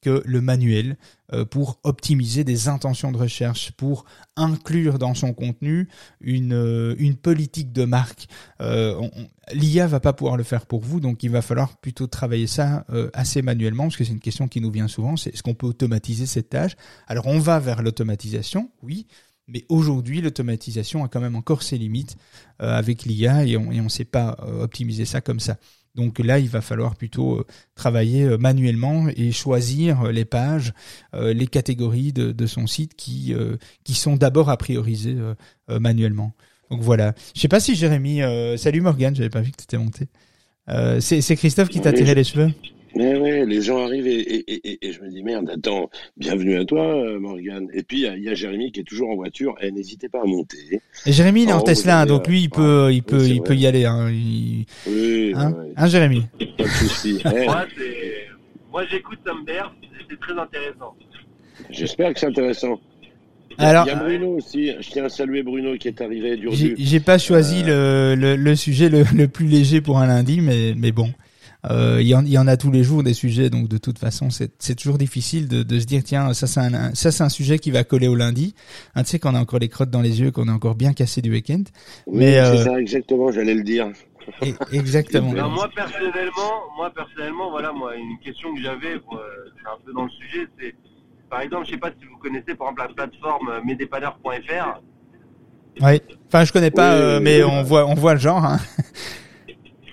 [0.08, 0.96] le manuel
[1.32, 4.04] euh, pour optimiser des intentions de recherche, pour
[4.36, 5.88] inclure dans son contenu
[6.20, 8.28] une, euh, politique de marque.
[8.60, 9.08] Euh,
[9.52, 12.84] L'IA va pas pouvoir le faire pour vous, donc il va falloir plutôt travailler ça
[12.90, 15.54] euh, assez manuellement, parce que c'est une question qui nous vient souvent, c'est est-ce qu'on
[15.54, 16.76] peut automatiser cette tâche?
[17.06, 19.06] Alors on va vers l'automatisation, oui,
[19.48, 22.16] mais aujourd'hui, l'automatisation a quand même encore ses limites
[22.58, 25.56] avec l'IA et on ne sait pas optimiser ça comme ça.
[25.96, 30.72] Donc là, il va falloir plutôt euh, travailler euh, manuellement et choisir euh, les pages,
[31.14, 33.34] les catégories de, son site qui
[33.84, 35.16] qui sont d'abord à prioriser
[35.68, 36.34] manuellement.
[36.70, 37.14] Donc voilà.
[37.34, 38.20] Je sais pas si Jérémy.
[38.58, 40.08] salut Morgane, j'avais pas vu que tu étais monté.
[41.00, 42.52] c'est Christophe qui t'a tiré les cheveux?
[42.96, 46.56] Mais ouais, les gens arrivent et, et, et, et, je me dis merde, attends, bienvenue
[46.56, 47.68] à toi, euh, Morgane.
[47.74, 49.54] Et puis il y, a Jérémy qui est toujours en voiture.
[49.60, 50.80] Et n'hésitez pas à monter.
[51.04, 53.54] Et Jérémy il est en Tesla, hein, donc lui il peut, il peut, il peut
[53.54, 53.84] y aller.
[53.84, 54.08] Hein,
[54.86, 55.32] Oui.
[55.36, 56.22] Hein, hein, Jérémy.
[56.56, 57.20] Pas de souci.
[57.24, 57.66] moi,
[58.70, 59.44] moi j'écoute ça me
[60.08, 60.94] c'est très intéressant.
[61.68, 62.80] J'espère que c'est intéressant.
[63.58, 64.72] Alors, il y a Bruno aussi.
[64.80, 68.42] Je tiens à saluer Bruno qui est arrivé du J'ai pas choisi euh, le, le,
[68.42, 71.10] le, sujet le, le, plus léger pour un lundi, mais, mais bon.
[71.70, 73.78] Euh, il, y en, il y en a tous les jours des sujets, donc de
[73.78, 77.24] toute façon, c'est toujours difficile de, de, se dire tiens, ça c'est un, ça c'est
[77.24, 78.54] un sujet qui va coller au lundi.
[78.94, 80.92] Hein, tu sais qu'on a encore les crottes dans les yeux, qu'on est encore bien
[80.92, 81.62] cassé du week-end.
[82.06, 83.88] Oui, mais c'est euh, ça exactement, j'allais le dire.
[84.72, 85.32] exactement.
[85.48, 89.00] moi personnellement, moi personnellement, voilà, moi une question que j'avais, euh,
[89.56, 90.74] c'est un peu dans le sujet, c'est
[91.28, 94.80] par exemple, je sais pas si vous connaissez par exemple la plateforme medepanner.fr.
[95.80, 96.00] Oui.
[96.28, 98.44] Enfin, je connais pas, euh, mais on voit, on voit le genre.
[98.44, 98.58] Hein.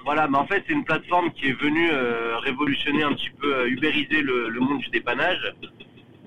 [0.04, 3.56] Voilà, mais en fait, c'est une plateforme qui est venue euh, révolutionner un petit peu,
[3.56, 5.42] euh, ubériser le, monde du dépannage.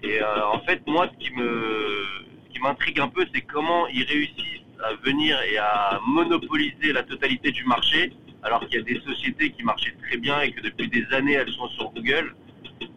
[0.02, 2.04] Et euh, en fait, moi, ce qui me,
[2.46, 7.02] ce qui m'intrigue un peu, c'est comment ils réussissent à venir et à monopoliser la
[7.02, 8.12] totalité du marché,
[8.42, 11.34] alors qu'il y a des sociétés qui marchaient très bien et que depuis des années,
[11.34, 12.34] elles sont sur Google,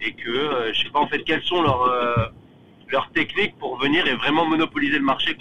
[0.01, 2.33] et que, je sais pas en fait, quelles sont leurs,
[2.89, 5.35] leurs techniques pour venir et vraiment monopoliser le marché.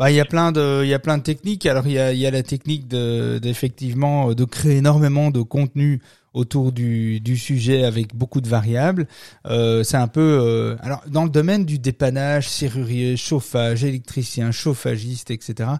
[0.00, 1.66] Bah, il y a plein de, il y a plein de techniques.
[1.66, 5.42] Alors, il y a, il y a la technique de, d'effectivement, de créer énormément de
[5.42, 6.00] contenu
[6.32, 9.06] autour du, du sujet avec beaucoup de variables.
[9.46, 15.30] Euh, c'est un peu, euh, alors dans le domaine du dépannage, serrurier, chauffage, électricien, chauffagiste,
[15.30, 15.70] etc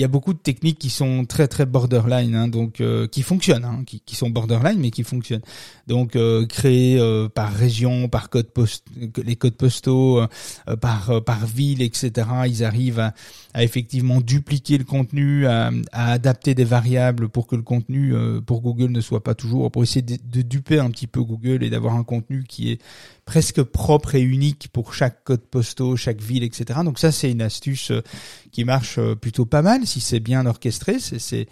[0.00, 3.22] il y a beaucoup de techniques qui sont très très borderline, hein, donc euh, qui
[3.22, 5.42] fonctionnent, hein, qui, qui, sont borderline mais qui fonctionnent.
[5.88, 8.86] Donc euh, par région, par code post,
[9.22, 10.22] les codes postaux,
[10.80, 12.28] par par ville, etc.
[12.46, 18.14] Ils arrivent à, effectivement dupliquer le contenu, à, adapter des variables pour que le contenu
[18.46, 21.94] pour Google ne soit pas toujours, essayer de, duper un petit peu Google et d'avoir
[21.94, 22.82] un contenu qui est
[23.24, 26.80] presque propre et unique pour chaque code postaux, chaque ville, etc.
[26.84, 28.02] Donc ça, c'est une astuce euh,
[28.52, 30.98] qui marche euh, plutôt pas mal si c'est bien orchestré.
[30.98, 31.48] C'est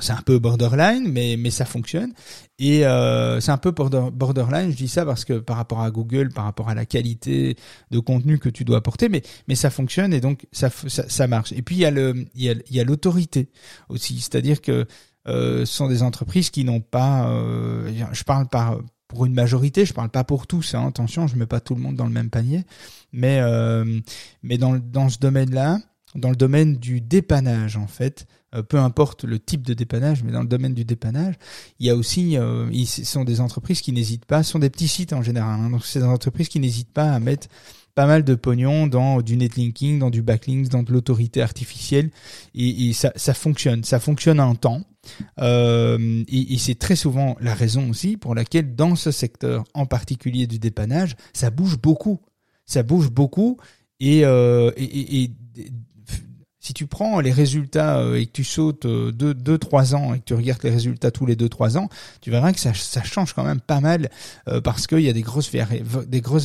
[0.00, 2.12] c'est un peu borderline, mais mais ça fonctionne.
[2.58, 4.70] Et euh, c'est un peu borderline.
[4.70, 7.56] Je dis ça parce que par rapport à Google, par rapport à la qualité
[7.90, 11.26] de contenu que tu dois apporter, mais mais ça fonctionne et donc ça ça, ça
[11.26, 11.52] marche.
[11.52, 13.48] Et puis il y a l'autorité
[13.88, 14.86] aussi, c'est-à-dire que
[15.28, 18.78] euh, sont des entreprises qui n'ont pas, euh, je parle par
[19.12, 21.82] pour une majorité, je parle pas pour tous, hein, attention, je mets pas tout le
[21.82, 22.64] monde dans le même panier,
[23.12, 24.00] mais euh,
[24.42, 25.80] mais dans dans ce domaine-là,
[26.14, 30.32] dans le domaine du dépannage en fait, euh, peu importe le type de dépannage, mais
[30.32, 31.34] dans le domaine du dépannage,
[31.78, 34.88] il y a aussi, euh, ils sont des entreprises qui n'hésitent pas, sont des petits
[34.88, 37.48] sites en général, hein, donc c'est des entreprises qui n'hésitent pas à mettre
[37.94, 42.10] pas mal de pognon dans du netlinking, dans du backlink, dans de l'autorité artificielle,
[42.54, 44.82] et, et ça, ça fonctionne, ça fonctionne un temps.
[45.40, 50.46] Euh, et, c'est très souvent la raison aussi pour laquelle dans ce secteur en particulier
[50.46, 52.20] du dépannage, ça bouge beaucoup.
[52.66, 53.58] Ça bouge beaucoup
[54.00, 54.70] et, euh,
[56.62, 60.14] si tu prends les résultats euh, et que tu sautes 2 deux, deux, trois ans
[60.14, 61.88] et que tu regardes les résultats tous les deux, trois ans,
[62.20, 62.72] tu verras que ça,
[63.02, 64.10] change quand même pas mal
[64.48, 65.50] euh, parce qu'il y a des grosses,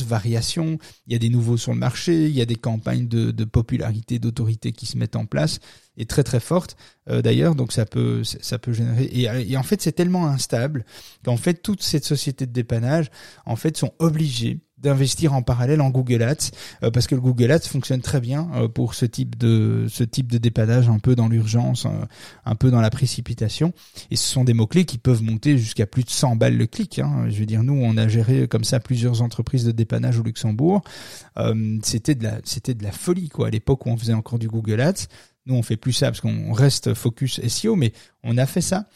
[0.04, 3.30] variations, il y a des nouveaux sur le marché, il y a des campagnes de,
[3.30, 5.60] de popularité, d'autorité qui se mettent en place
[5.96, 6.76] et très très fortes.
[7.08, 10.84] Euh, d'ailleurs, donc ça peut ça peut générer et, et en fait c'est tellement instable
[11.24, 13.10] qu'en fait toutes ces sociétés de dépannage
[13.46, 16.50] en fait sont obligées d'investir en parallèle en Google Ads
[16.82, 20.04] euh, parce que le Google Ads fonctionne très bien euh, pour ce type de ce
[20.04, 22.04] type de dépannage un peu dans l'urgence, euh,
[22.44, 23.72] un peu dans la précipitation
[24.10, 26.66] et ce sont des mots clés qui peuvent monter jusqu'à plus de 100 balles le
[26.66, 26.98] clic.
[26.98, 27.26] Hein.
[27.28, 30.82] Je veux dire, nous on a géré comme ça plusieurs entreprises de dépannage au Luxembourg.
[31.82, 34.48] c'était de la c'était de la folie quoi à l'époque où on faisait encore du
[34.48, 35.06] Google Ads.
[35.46, 38.86] Nous on fait plus ça parce qu'on reste focus SEO, mais on a fait ça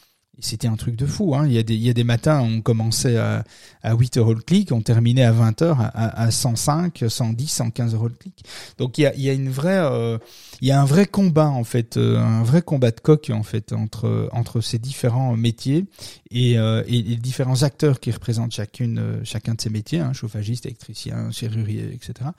[0.42, 1.34] c'était un truc de fou.
[1.34, 1.46] Hein.
[1.46, 3.44] Il, y a des, il y a des matins, on commençait à,
[3.82, 7.94] à 8 euros le clic, on terminait à 20 heures à, à 105, 110, 115
[7.94, 8.44] euros le clic.
[8.78, 10.18] Donc il y a, il y a une vraie, euh,
[10.60, 13.42] il y a un vrai combat en fait, euh, un vrai combat de coq en
[13.42, 15.86] fait entre entre ces différents métiers
[16.30, 20.66] et, euh, et les différents acteurs qui représentent chacune, chacun de ces métiers, hein, chauffagiste,
[20.66, 22.30] électricien, serrurier, etc.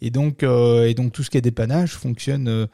[0.00, 2.68] Et donc et donc tout ce qui est dépannage fonctionne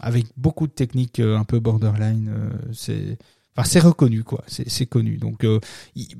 [0.00, 2.30] avec beaucoup de techniques un peu borderline.
[2.72, 3.18] c'est
[3.56, 4.42] Enfin, c'est reconnu, quoi.
[4.46, 5.16] C'est connu.
[5.16, 5.60] Donc euh,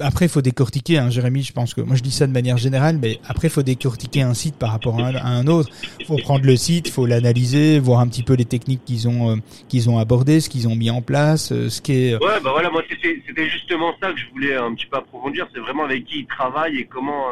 [0.01, 0.97] après, il faut décortiquer.
[0.97, 3.51] Hein, Jérémy, je pense que moi je dis ça de manière générale, mais après, il
[3.51, 5.69] faut décortiquer un site par rapport à un, autre.
[6.01, 9.07] Il faut prendre le site, il faut l'analyser, voir un petit peu les techniques qu'ils
[9.07, 9.37] ont euh,
[9.69, 12.15] qu'ils ont abordées, ce qu'ils ont mis en place, euh, ce qui est.
[12.15, 15.47] Ouais, bah voilà, moi c'était justement ça que je voulais un petit peu approfondir.
[15.53, 17.27] C'est vraiment avec qui ils travaillent et comment.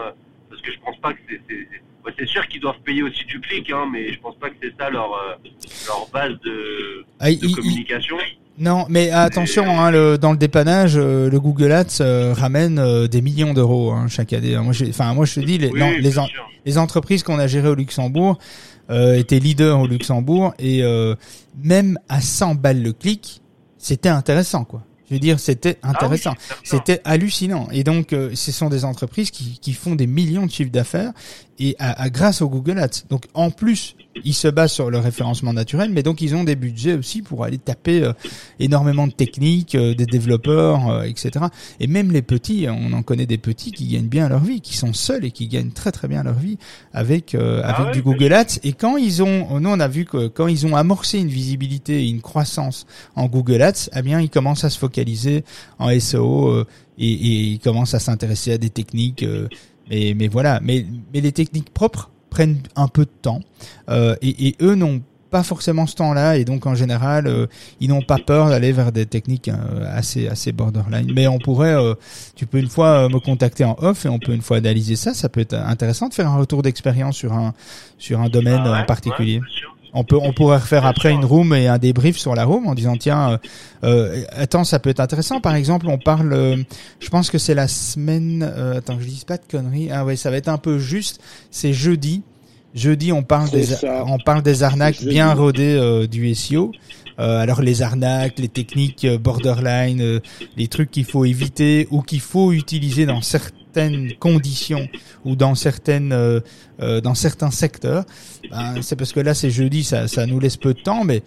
[0.50, 1.66] parce que je pense pas que c'est
[2.18, 4.74] c'est sûr qu'ils doivent payer aussi du clic, hein, mais je pense pas que c'est
[4.78, 5.38] ça leur,
[5.86, 8.18] leur base de, ah, de communication.
[8.58, 13.08] Non, mais attention, hein, le, dans le dépannage, euh, le Google Ads euh, ramène euh,
[13.08, 14.56] des millions d'euros hein, chaque année.
[14.56, 16.12] Moi, enfin, moi, je te dis, les, les,
[16.64, 18.38] les, entreprises qu'on a gérées au Luxembourg
[18.90, 20.82] étaient leaders au Luxembourg et
[21.62, 23.40] même à 100 balles le clic,
[23.78, 24.82] c'était intéressant, quoi.
[25.08, 27.68] Je veux dire, c'était ah intéressant, c'était hallucinant.
[27.72, 31.12] Et donc, ce sont des entreprises qui, qui font des millions de chiffres d'affaires
[31.58, 33.04] et à, grâce au Google Ads.
[33.08, 36.56] Donc, en plus ils se basent sur le référencement naturel, mais donc ils ont des
[36.56, 38.12] budgets aussi pour aller taper euh,
[38.60, 41.46] énormément de techniques, euh, des développeurs, euh, etc.
[41.80, 44.76] Et même les petits, on en connaît des petits qui gagnent bien leur vie, qui
[44.76, 46.58] sont seuls et qui gagnent très très bien leur vie
[46.92, 48.58] avec ah avec du Google Ads.
[48.62, 52.04] Et quand ils ont, nous on a vu que quand ils ont amorcé une visibilité
[52.04, 55.44] et une croissance en Google Ads, eh bien ils commencent à se focaliser
[55.78, 56.64] en SEO
[56.98, 59.24] et, et, ils commencent à s'intéresser à des techniques.
[59.90, 63.40] mais, mais voilà, mais, mais les techniques propres prennent un peu de temps.
[63.88, 67.46] Euh, et, et, eux n'ont pas forcément ce temps-là et donc en général euh,
[67.80, 71.12] ils n'ont pas peur d'aller vers des techniques euh, assez assez borderline.
[71.14, 71.94] Mais on pourrait euh,
[72.36, 75.14] tu peux une fois me contacter en off et on peut une fois analyser ça.
[75.14, 77.52] Ça peut être intéressant de faire un retour d'expérience sur un
[77.98, 79.40] sur un domaine ah en particulier
[79.94, 82.74] on peut, on pourrait refaire après une room et un débrief sur la room en
[82.74, 83.38] disant tiens,
[83.84, 85.40] euh, attends, ça peut être intéressant.
[85.40, 86.64] Par exemple, on parle,
[87.00, 88.42] je pense que c'est la semaine.
[88.42, 89.90] Euh, attends, je dis pas de conneries.
[89.90, 91.20] Ah ouais, ça va être un peu juste.
[91.50, 92.22] C'est jeudi.
[92.74, 96.72] Jeudi, on parle des, on parle des arnaques bien rodées euh, du SEO.
[97.20, 100.20] Euh, alors les arnaques, les techniques euh, borderline,
[100.56, 103.22] les trucs qu'il faut éviter ou qu'il faut utiliser dans
[103.74, 104.88] certaines conditions
[105.24, 106.42] ou dans certaines
[106.78, 108.04] dans certains secteurs.
[108.50, 111.22] Ben, c'est parce que là c'est jeudi, ça ça nous laisse peu de temps, mais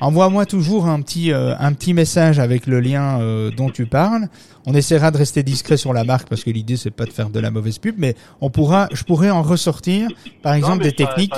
[0.00, 3.20] envoie-moi toujours un petit un petit message avec le lien
[3.56, 4.28] dont tu parles.
[4.64, 7.30] On essaiera de rester discret sur la marque parce que l'idée c'est pas de faire
[7.30, 10.08] de la mauvaise pub, mais on pourra, je pourrais en ressortir,
[10.42, 11.32] par exemple des techniques.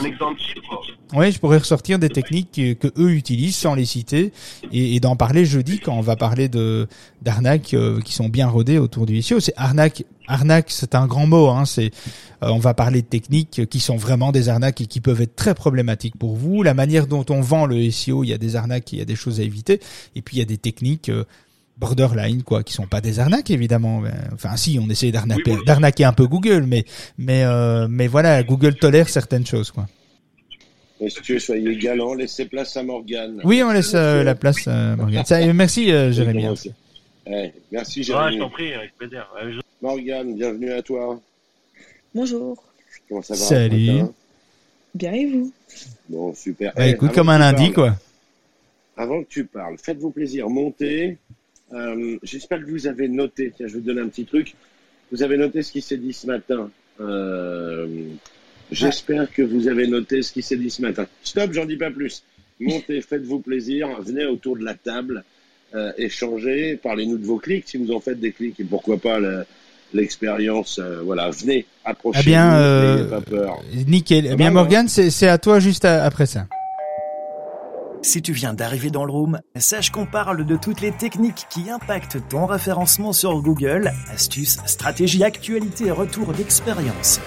[1.14, 4.32] Oui, je pourrais ressortir des techniques que, eux utilisent sans les citer
[4.72, 6.88] et, d'en parler jeudi quand on va parler de
[7.22, 9.38] d'arnaques euh, qui sont bien rodées autour du SEO.
[9.38, 11.48] C'est arnaque, arnaque, c'est un grand mot.
[11.48, 11.90] Hein, c'est,
[12.42, 15.36] euh, on va parler de techniques qui sont vraiment des arnaques et qui peuvent être
[15.36, 16.62] très problématiques pour vous.
[16.62, 19.06] La manière dont on vend le SEO, il y a des arnaques, il y a
[19.06, 19.80] des choses à éviter,
[20.14, 21.08] et puis il y a des techniques.
[21.08, 21.24] Euh,
[21.76, 26.12] borderline quoi qui sont pas des arnaques évidemment enfin si on essaie d'arnaquer d'arnaquer un
[26.12, 26.84] peu Google mais
[27.18, 29.88] mais euh, mais voilà Google tolère certaines choses quoi
[31.00, 33.40] Messieurs, soyez galants, laissez place à Morgane.
[33.44, 35.24] Oui, on laisse euh, la place à Morgane.
[35.24, 36.46] Ça, merci euh, Jérémy.
[37.26, 38.24] Eh, merci Jérémy.
[38.24, 39.28] Ouais, je t'en prie, avec plaisir.
[39.84, 41.20] Morgane, bienvenue à toi.
[42.14, 42.56] Bonjour.
[43.06, 44.04] Comment ça va Salut.
[44.94, 45.52] Bien et vous?
[46.08, 46.72] Bon, super.
[46.74, 47.94] Bah, écoute, comme un lundi, quoi.
[48.96, 51.18] Avant que tu parles, faites-vous plaisir, montez,
[51.74, 53.52] euh, j'espère que vous avez noté.
[53.54, 54.54] Tiens, je vais vous donner un petit truc.
[55.12, 56.70] Vous avez noté ce qui s'est dit ce matin.
[56.98, 58.06] Euh,
[58.72, 61.06] j'espère que vous avez noté ce qui s'est dit ce matin.
[61.22, 62.24] Stop, j'en dis pas plus.
[62.58, 65.24] Montez, faites-vous plaisir, venez autour de la table,
[65.74, 69.20] euh, échangez, parlez-nous de vos clics si vous en faites des clics et pourquoi pas
[69.94, 70.80] l'expérience.
[71.04, 72.20] voilà, venez, approchez.
[72.22, 73.58] Eh bien, pas peur.
[73.86, 74.28] nickel.
[74.30, 76.46] Eh bien, Morgane, c'est à toi juste après ça.
[78.04, 81.70] Si tu viens d'arriver dans le room, sache qu'on parle de toutes les techniques qui
[81.70, 87.18] impactent ton référencement sur Google, astuces, stratégies, actualités et retours d'expérience.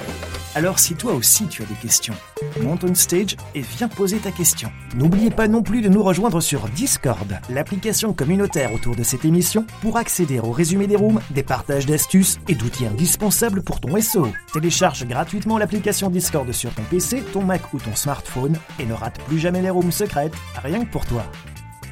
[0.57, 2.15] Alors si toi aussi tu as des questions,
[2.63, 4.71] monte on stage et viens poser ta question.
[4.95, 9.67] N'oubliez pas non plus de nous rejoindre sur Discord, l'application communautaire autour de cette émission,
[9.83, 14.29] pour accéder au résumé des rooms, des partages d'astuces et d'outils indispensables pour ton SEO.
[14.51, 19.21] Télécharge gratuitement l'application Discord sur ton PC, ton Mac ou ton smartphone et ne rate
[19.25, 21.21] plus jamais les rooms secrètes, rien que pour toi.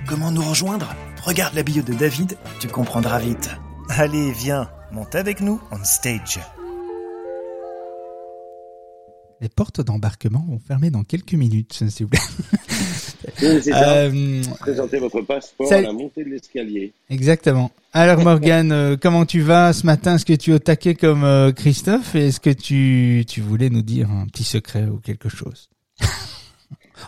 [0.07, 0.95] Comment nous rejoindre?
[1.21, 3.51] Regarde la bio de David, tu comprendras vite.
[3.89, 6.39] Allez, viens, monte avec nous on stage.
[9.45, 12.19] Les portes d'embarquement vont fermer dans quelques minutes, s'il vous plaît.
[13.43, 16.93] Euh, Présentez votre passeport à la montée de l'escalier.
[17.09, 17.71] Exactement.
[17.91, 20.15] Alors Morgane, euh, comment tu vas ce matin?
[20.15, 22.15] Est-ce que tu es au taquet comme euh, Christophe?
[22.15, 25.69] Et est-ce que tu, tu voulais nous dire un petit secret ou quelque chose?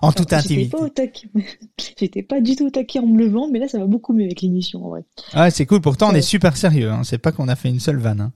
[0.02, 0.70] En toute J'étais intimité.
[0.70, 1.28] pas au taquet.
[1.98, 4.26] J'étais pas du tout au taquet en me levant, mais là, ça va beaucoup mieux
[4.26, 5.06] avec l'émission, en vrai.
[5.34, 5.82] Ah, c'est cool.
[5.82, 6.92] Pourtant, on est super sérieux.
[6.92, 7.04] Hein.
[7.04, 8.22] C'est pas qu'on a fait une seule vanne.
[8.22, 8.34] hein.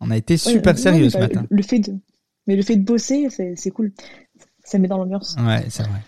[0.00, 1.46] On a été super sérieux ce bah, matin.
[1.48, 1.94] Le fait de,
[2.46, 3.92] mais le fait de bosser, c'est cool.
[4.64, 5.36] Ça met dans l'ambiance.
[5.38, 6.00] Ouais, c'est vrai.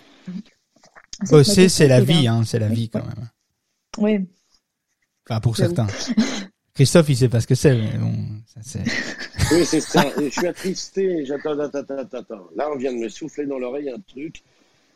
[1.31, 2.27] Bosser, c'est la vie.
[2.29, 2.43] Hein.
[2.45, 3.29] C'est la Oui, vie quand même.
[3.99, 4.25] Ouais.
[5.29, 5.87] Enfin, pour certains.
[6.75, 7.75] Christophe, il sait pas ce que c'est.
[7.75, 8.15] Mais bon,
[8.47, 8.83] ça c'est.
[9.53, 10.05] Oui, c'est ça.
[10.21, 11.25] Et je suis attristé.
[11.25, 12.49] J'attends, attends, attends, attends.
[12.57, 14.43] Là, on vient de me souffler dans l'oreille un truc.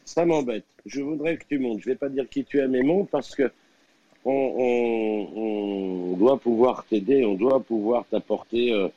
[0.04, 0.64] Ça m'embête.
[0.86, 1.78] Je voudrais que tu montes.
[1.80, 3.52] Je vais pas dire qui tu es, mais monte parce que
[4.24, 7.24] on, on- on doit pouvoir t'aider.
[7.24, 8.88] On doit pouvoir t'apporter euh,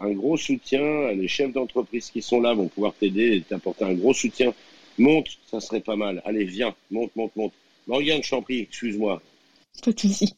[0.00, 1.12] un gros soutien.
[1.12, 4.52] Les chefs d'entreprise qui sont là vont pouvoir t'aider et t'apporter un gros soutien.
[4.98, 6.20] Monte, ça serait pas mal.
[6.24, 6.74] Allez, viens.
[6.90, 7.52] Monte, monte, monte.
[7.86, 9.22] Morgane, je t'en prie, excuse-moi.
[9.84, 10.34] Pas de souci.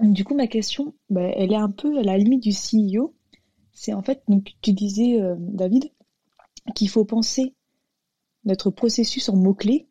[0.00, 3.14] Du coup, ma question, bah, elle est un peu à la limite du CEO.
[3.72, 5.90] C'est en fait, donc, tu disais, euh, David,
[6.74, 7.54] qu'il faut penser
[8.44, 9.86] notre processus en mots-clés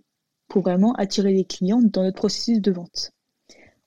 [0.47, 3.11] pour vraiment attirer les clients dans notre processus de vente.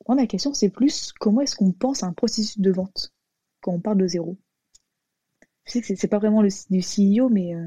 [0.06, 3.12] Moi, ma question, c'est plus comment est-ce qu'on pense à un processus de vente?
[3.60, 4.36] Quand on parle de zéro?
[5.66, 7.66] Je sais que c'est- pas vraiment le du CEO, mais euh,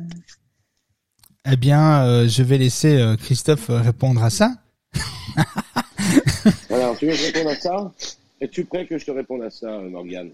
[1.52, 4.52] Eh bien, euh, je vais laisser euh, Christophe répondre à ça.
[6.70, 7.92] Alors, tu veux que je réponde à ça?
[8.40, 10.32] Es-tu prêt que je te réponde à ça, Morgane?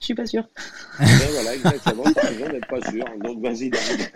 [0.00, 0.44] Je suis pas sûre.
[0.98, 2.02] Ouais, voilà, exactement.
[2.14, 3.04] T'as raison d'être pas sûr.
[3.22, 3.70] Donc, vas-y.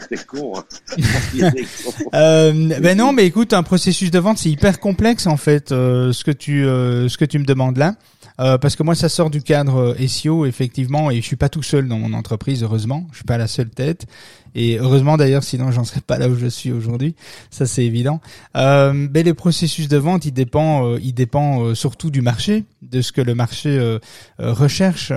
[0.08, 0.64] T'es con, hein.
[2.14, 6.12] Euh, ben non, mais écoute, un processus de vente, c'est hyper complexe en fait, euh,
[6.12, 7.94] ce que tu euh, ce que tu me demandes là,
[8.40, 11.48] Euh, parce que moi, ça sort du cadre euh, SEO effectivement, et je suis pas
[11.48, 14.06] tout seul dans mon entreprise, heureusement, je suis pas la seule tête,
[14.54, 17.14] et heureusement d'ailleurs, sinon j'en serais pas là où je suis aujourd'hui,
[17.50, 18.20] ça c'est évident.
[18.56, 22.64] Euh, mais les processus de vente, il dépend, euh, il dépend euh, surtout du marché,
[22.82, 23.98] de ce que le marché
[24.38, 25.12] recherche.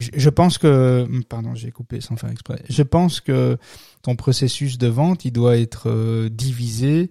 [0.00, 2.62] je pense que, pardon, j'ai coupé sans faire exprès.
[2.68, 3.56] Je pense que
[4.02, 7.10] ton processus de vente, il doit être divisé,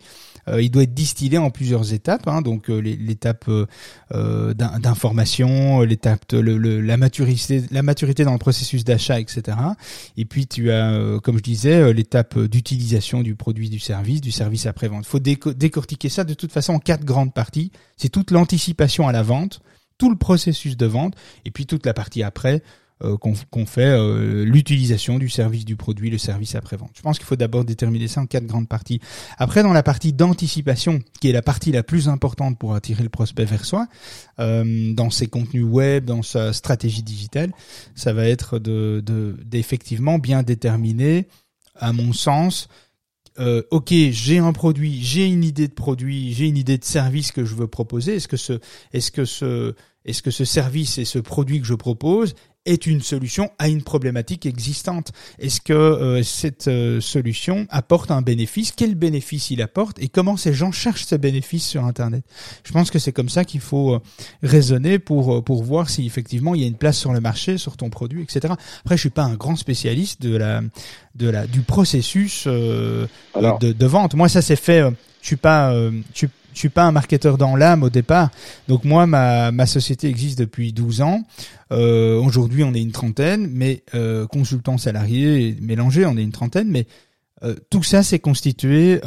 [0.60, 2.28] il doit être distillé en plusieurs étapes.
[2.28, 2.42] hein.
[2.42, 3.66] donc euh, l'étape euh,
[4.14, 9.58] euh, d'in- d'information, l'étape le, la maturité, la maturité dans le processus d'achat, etc.
[10.18, 14.22] Et puis tu as, euh, comme je disais, euh, l'étape d'utilisation du produit, du service,
[14.22, 15.06] du service après vente.
[15.06, 17.72] Il faut déco- décortiquer ça de toute façon en quatre grandes parties.
[17.98, 19.62] C'est toute l'anticipation à la vente,
[19.98, 21.16] tout le processus de vente,
[21.46, 22.60] et puis toute la partie après euh,
[23.02, 26.92] qu'on qu'on fait euh, l'utilisation du service du produit, le service après-vente.
[26.96, 29.02] Je pense qu'il faut d'abord déterminer ça en quatre grandes parties.
[29.38, 33.10] Après, dans la partie d'anticipation, qui est la partie la plus importante pour attirer le
[33.10, 33.88] prospect vers soi,
[34.40, 37.52] euh, dans ses contenus web, dans sa stratégie digitale,
[37.96, 41.28] ça va être de de- d'effectivement bien déterminer,
[41.76, 42.70] à mon sens,
[43.40, 47.34] euh, ok, j'ai un produit, j'ai une idée de produit, j'ai une idée de service
[47.34, 48.16] que je veux proposer.
[48.16, 48.60] Est-ce que ce,
[48.94, 49.76] est-ce que ce,
[50.06, 52.34] est-ce que ce service et ce produit que je propose
[52.66, 58.22] est une solution à une problématique existante Est-ce que euh, cette euh, solution apporte un
[58.22, 58.72] bénéfice?
[58.76, 60.00] Quel bénéfice il apporte?
[60.00, 62.24] Et comment ces gens cherchent ce bénéfice sur Internet?
[62.64, 64.00] Je pense que c'est comme ça qu'il faut euh,
[64.44, 67.58] raisonner pour euh, pour voir si effectivement il y a une place sur le marché,
[67.58, 68.54] sur ton produit, etc.
[68.82, 70.62] Après, je suis pas un grand spécialiste de la
[71.16, 74.16] de la du processus euh, Alors, de, de vente.
[74.16, 74.82] Moi, ça s'est fait.
[74.82, 74.92] euh,
[75.22, 78.32] je suis pas, euh, je, suis- je suis pas un marketeur dans l'âme au départ.
[78.68, 81.22] Donc moi, ma ma société existe depuis 12 ans.
[81.72, 86.70] Euh, Aujourd'hui, on est une trentaine, mais euh, consultants salariés mélangés, on est une trentaine.
[86.70, 86.88] Mais
[87.44, 89.02] euh, tout ça, c'est constitué.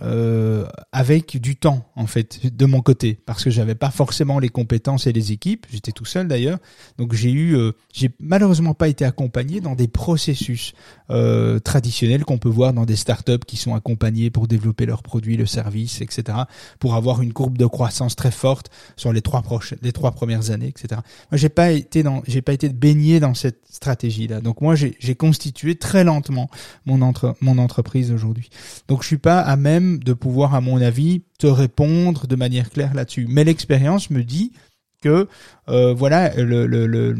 [0.00, 4.48] Euh, avec du temps en fait de mon côté parce que j'avais pas forcément les
[4.48, 6.58] compétences et les équipes j'étais tout seul d'ailleurs
[6.96, 10.72] donc j'ai eu euh, j'ai malheureusement pas été accompagné dans des processus
[11.12, 15.36] euh, traditionnels qu'on peut voir dans des startups qui sont accompagnés pour développer leurs produits,
[15.36, 16.38] le service, etc.
[16.78, 20.50] Pour avoir une courbe de croissance très forte sur les trois proches, les trois premières
[20.50, 21.02] années, etc.
[21.30, 24.40] Moi, j'ai pas été dans, j'ai pas été baigné dans cette stratégie-là.
[24.40, 26.48] Donc moi, j'ai constitué très lentement
[26.86, 28.48] mon entre, mon entreprise aujourd'hui.
[28.88, 32.70] Donc je suis pas à même de pouvoir, à mon avis, te répondre de manière
[32.70, 33.26] claire là-dessus.
[33.28, 34.52] Mais l'expérience me dit
[35.00, 35.28] que
[35.68, 37.14] euh, voilà euh,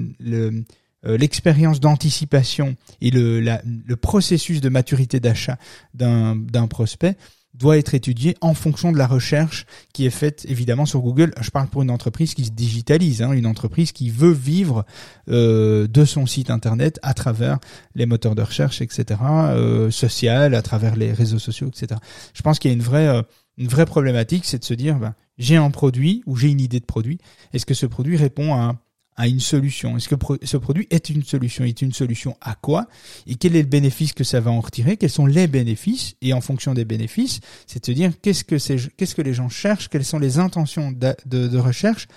[1.05, 5.59] l'expérience d'anticipation et le, processus de maturité d'achat
[5.95, 7.17] d'un prospect
[7.55, 11.33] doit être étudié en fonction de la recherche qui est faite évidemment sur Google.
[11.41, 14.85] Je parle pour une entreprise qui se digitalise, hein, une entreprise qui veut vivre
[15.29, 17.59] euh, de son site internet à travers
[17.95, 22.01] les moteurs de recherche, etc., euh, social, à travers les réseaux sociaux, etc.
[22.33, 23.23] Je pense qu'il y a une vraie, euh,
[23.59, 26.81] une vraie problématique, c'est de se dire, ben, j'ai un produit ou j'ai une idée
[26.81, 27.19] de produit.
[27.53, 28.79] Est-ce que ce produit répond à un,
[29.17, 29.97] à une solution.
[29.97, 31.65] Est-ce que ce produit est une solution?
[31.65, 32.87] Est une solution à quoi?
[33.27, 34.97] Et quel est le bénéfice que ça va en retirer?
[34.97, 36.15] Quels sont les bénéfices?
[36.23, 39.89] Et en fonction des bénéfices, c'est de dire qu'est-ce que les gens cherchent?
[39.89, 42.09] Quelles sont les intentions de recherche?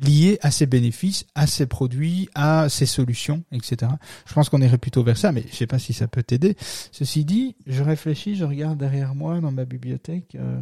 [0.00, 3.92] Liées à ces bénéfices, à ces produits, à ces solutions, etc.
[4.26, 6.56] Je pense qu'on irait plutôt vers ça, mais je sais pas si ça peut t'aider.
[6.90, 10.34] Ceci dit, je réfléchis, je regarde derrière moi dans ma bibliothèque.
[10.34, 10.60] Euh,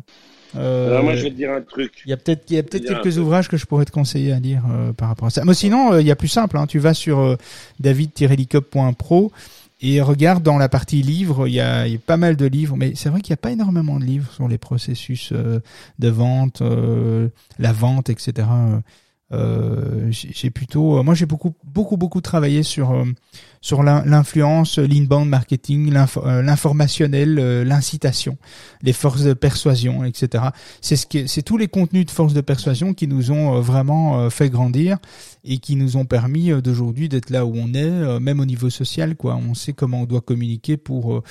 [0.56, 2.02] euh, Alors moi, je vais te dire un truc.
[2.04, 4.32] Il y a peut-être, il y a peut-être quelques ouvrages que je pourrais te conseiller
[4.32, 5.44] à lire euh, par rapport à ça.
[5.44, 6.58] Mais sinon, il y a plus simple.
[6.58, 7.36] Hein, tu vas sur
[7.80, 9.32] david-licop.pro
[9.84, 12.46] et regarde dans la partie livres, il y a, il y a pas mal de
[12.46, 16.08] livres, mais c'est vrai qu'il n'y a pas énormément de livres sur les processus de
[16.08, 16.62] vente,
[17.58, 18.46] la vente, etc.
[19.32, 23.04] Euh, j'ai plutôt, euh, moi j'ai beaucoup beaucoup beaucoup travaillé sur euh,
[23.62, 28.36] sur l'influence, l'inbound marketing, l'informationnel, l'incitation,
[28.82, 30.46] les forces de persuasion, etc.
[30.80, 34.28] C'est ce qui, c'est tous les contenus de forces de persuasion qui nous ont vraiment
[34.30, 34.98] fait grandir
[35.44, 39.14] et qui nous ont permis d'aujourd'hui d'être là où on est, même au niveau social,
[39.14, 39.36] quoi.
[39.36, 41.22] On sait comment on doit communiquer pour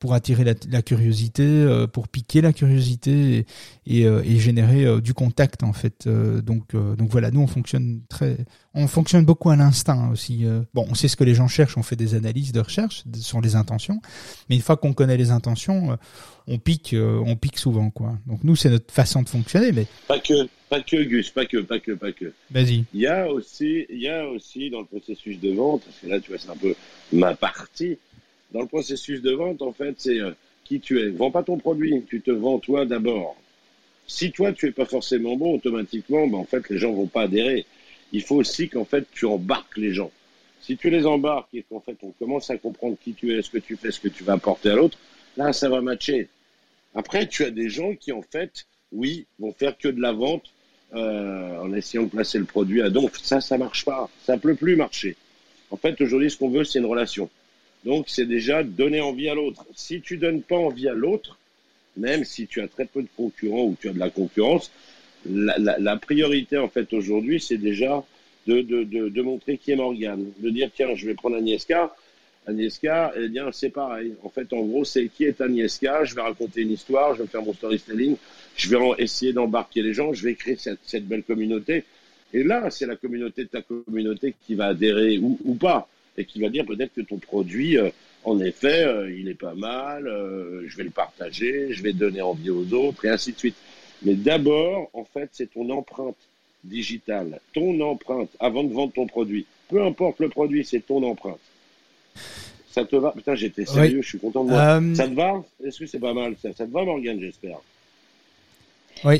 [0.00, 3.44] pour attirer la, curiosité, euh, pour piquer la curiosité
[3.86, 6.08] et, et, euh, générer euh, du contact en fait.
[6.08, 8.38] donc donc voilà, nous on fonctionne très,
[8.72, 10.46] on fonctionne beaucoup à l'instinct aussi.
[10.72, 13.42] bon, on sait ce que les gens cherchent, on fait des analyses de recherche sur
[13.42, 14.00] les intentions,
[14.48, 15.98] mais une fois qu'on connaît les intentions,
[16.46, 18.18] on pique, on pique souvent quoi.
[18.26, 21.58] Donc nous c'est notre façon de fonctionner, mais pas que, pas que Gus, pas que,
[21.58, 22.32] pas que, pas que.
[22.50, 22.86] Vas-y.
[22.94, 26.06] Il y a aussi, il y a aussi dans le processus de vente, parce que
[26.06, 26.74] là tu vois c'est un peu
[27.12, 27.98] ma partie
[28.52, 30.32] dans le processus de vente, en fait, c'est euh,
[30.64, 31.08] qui tu es.
[31.08, 33.36] Vends pas ton produit, tu te vends toi d'abord.
[34.06, 37.22] Si toi, tu es pas forcément bon, automatiquement, ben, en fait, les gens vont pas
[37.22, 37.64] adhérer.
[38.12, 40.10] Il faut aussi qu'en fait, tu embarques les gens.
[40.60, 43.50] Si tu les embarques et qu'en fait, on commence à comprendre qui tu es, ce
[43.50, 44.98] que tu fais, ce que tu vas apporter à l'autre,
[45.36, 46.28] là, ça va matcher.
[46.94, 50.44] Après, tu as des gens qui, en fait, oui, vont faire que de la vente
[50.92, 53.16] euh, en essayant de placer le produit à donc.
[53.16, 54.10] Ça, ça marche pas.
[54.24, 55.16] Ça peut plus marcher.
[55.70, 57.30] En fait, aujourd'hui, ce qu'on veut, c'est une relation.
[57.84, 59.64] Donc, c'est déjà donner envie à l'autre.
[59.74, 61.38] Si tu donnes pas envie à l'autre,
[61.96, 64.70] même si tu as très peu de concurrents ou tu as de la concurrence,
[65.28, 68.04] la, la, la priorité, en fait, aujourd'hui, c'est déjà
[68.46, 70.26] de, de, de, de, montrer qui est Morgane.
[70.38, 71.94] De dire, tiens, je vais prendre Agnieszka.
[72.46, 74.14] Agnieszka, eh bien, c'est pareil.
[74.22, 76.04] En fait, en gros, c'est qui est Agnieszka?
[76.04, 78.16] Je vais raconter une histoire, je vais faire mon storytelling,
[78.56, 81.84] je vais essayer d'embarquer les gens, je vais créer cette, cette belle communauté.
[82.32, 85.88] Et là, c'est la communauté de ta communauté qui va adhérer ou, ou pas
[86.20, 87.90] et qui va dire peut-être que ton produit, euh,
[88.24, 92.20] en effet, euh, il est pas mal, euh, je vais le partager, je vais donner
[92.20, 93.56] envie aux autres, et ainsi de suite.
[94.02, 96.16] Mais d'abord, en fait, c'est ton empreinte
[96.64, 99.46] digitale, ton empreinte, avant de vendre ton produit.
[99.68, 101.40] Peu importe le produit, c'est ton empreinte.
[102.70, 103.12] Ça te va?
[103.12, 104.80] Putain, j'étais sérieux, je suis content de moi.
[104.94, 105.42] Ça te va?
[105.64, 107.58] Est-ce que c'est pas mal ça, ça te va, Morgane, j'espère?
[109.04, 109.18] Oui.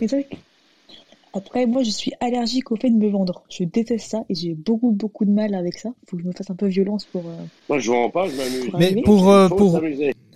[1.32, 3.44] Après, moi, je suis allergique au fait de me vendre.
[3.48, 5.90] Je déteste ça et j'ai beaucoup, beaucoup de mal avec ça.
[6.06, 7.22] Faut que je me fasse un peu violence pour.
[7.22, 7.34] Euh,
[7.68, 8.70] moi, je vends pas, je m'amuse.
[8.78, 9.80] Mais pour, euh, pour, pour,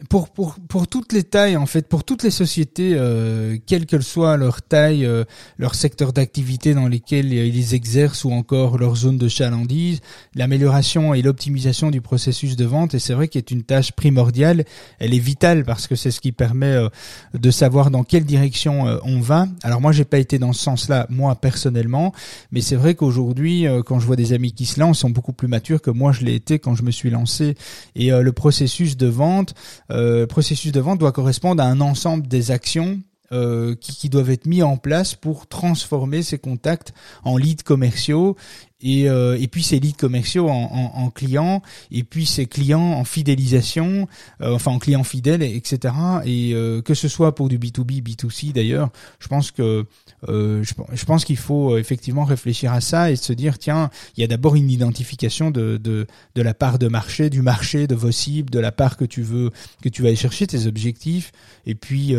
[0.08, 4.36] pour, pour toutes les tailles, en fait, pour toutes les sociétés, euh, quelle que soit
[4.36, 5.24] leur taille, euh,
[5.58, 10.00] leur secteur d'activité dans lesquels ils exercent ou encore leur zone de chalandise,
[10.34, 14.64] l'amélioration et l'optimisation du processus de vente, et c'est vrai qu'elle est une tâche primordiale,
[14.98, 16.88] elle est vitale parce que c'est ce qui permet euh,
[17.34, 19.48] de savoir dans quelle direction euh, on va.
[19.62, 22.12] Alors moi, j'ai pas été dans ce sens-là, moi personnellement,
[22.52, 25.32] mais c'est vrai qu'aujourd'hui, quand je vois des amis qui se lancent, ils sont beaucoup
[25.32, 27.54] plus matures que moi je l'ai été quand je me suis lancé,
[27.94, 29.54] et le processus de vente,
[29.90, 33.00] euh, processus de vente doit correspondre à un ensemble des actions
[33.32, 36.92] euh, qui, qui, doivent être mis en place pour transformer ces contacts
[37.24, 38.36] en leads commerciaux
[38.84, 42.92] et, euh, et puis ces leads commerciaux en, en, en, clients et puis ces clients
[42.92, 44.06] en fidélisation,
[44.42, 45.94] euh, enfin en clients fidèles, etc.
[46.26, 49.86] Et euh, que ce soit pour du B2B, B2C d'ailleurs, je pense que
[50.28, 54.20] euh, je, je, pense qu'il faut effectivement réfléchir à ça et se dire tiens, il
[54.20, 57.94] y a d'abord une identification de, de, de la part de marché, du marché, de
[57.94, 59.50] vos cibles, de la part que tu veux
[59.82, 61.32] que tu vas aller chercher tes objectifs,
[61.64, 62.14] et puis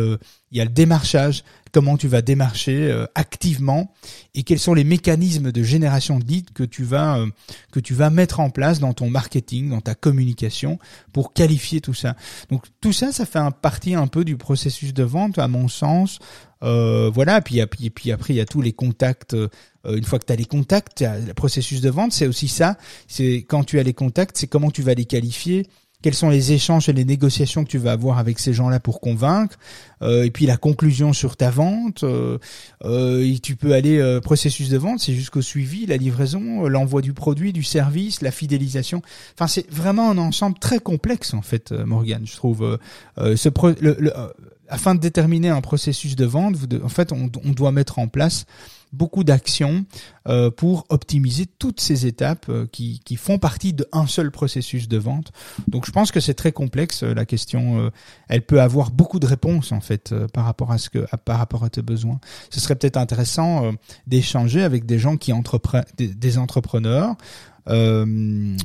[0.51, 1.43] il y a le démarchage,
[1.75, 3.91] comment tu vas démarcher euh, activement
[4.33, 7.27] et quels sont les mécanismes de génération de leads que tu vas euh,
[7.73, 10.79] que tu vas mettre en place dans ton marketing, dans ta communication
[11.11, 12.15] pour qualifier tout ça.
[12.49, 15.67] Donc tout ça, ça fait un partie un peu du processus de vente à mon
[15.67, 16.19] sens.
[16.63, 19.35] Euh, voilà, puis, puis, puis après il y a tous les contacts.
[19.83, 22.77] Une fois que tu as les contacts, le processus de vente, c'est aussi ça.
[23.07, 25.67] C'est quand tu as les contacts, c'est comment tu vas les qualifier,
[26.05, 29.01] quels sont les échanges et les négociations que tu vas avoir avec ces gens-là pour
[29.01, 29.57] convaincre,
[30.03, 32.03] euh, et puis la conclusion sur ta vente.
[32.03, 32.37] Euh,
[32.83, 37.01] euh et tu peux aller euh, processus de vente, c'est jusqu'au suivi, la livraison, l'envoi
[37.01, 39.01] du produit, du service, la fidélisation.
[39.33, 42.21] Enfin, c'est vraiment un ensemble très complexe en fait, Morgan.
[42.23, 42.77] Je trouve
[43.17, 44.13] ce pro le,
[44.67, 48.45] afin de déterminer un processus de vente, en fait, on, doit mettre en place
[48.93, 49.85] beaucoup d'actions
[50.27, 54.97] euh, pour optimiser toutes ces étapes euh, qui, qui, font partie d'un seul processus de
[54.97, 55.31] vente.
[55.67, 57.91] Donc je pense que c'est très complexe euh, la question.
[58.27, 61.63] elle peut avoir beaucoup de réponses en fait par rapport à ce que par rapport
[61.63, 62.19] à tes besoins.
[62.49, 63.71] Ce serait peut-être intéressant
[64.07, 67.15] d'échanger avec des gens qui entreprennent des, entrepreneurs.
[67.67, 68.55] Ce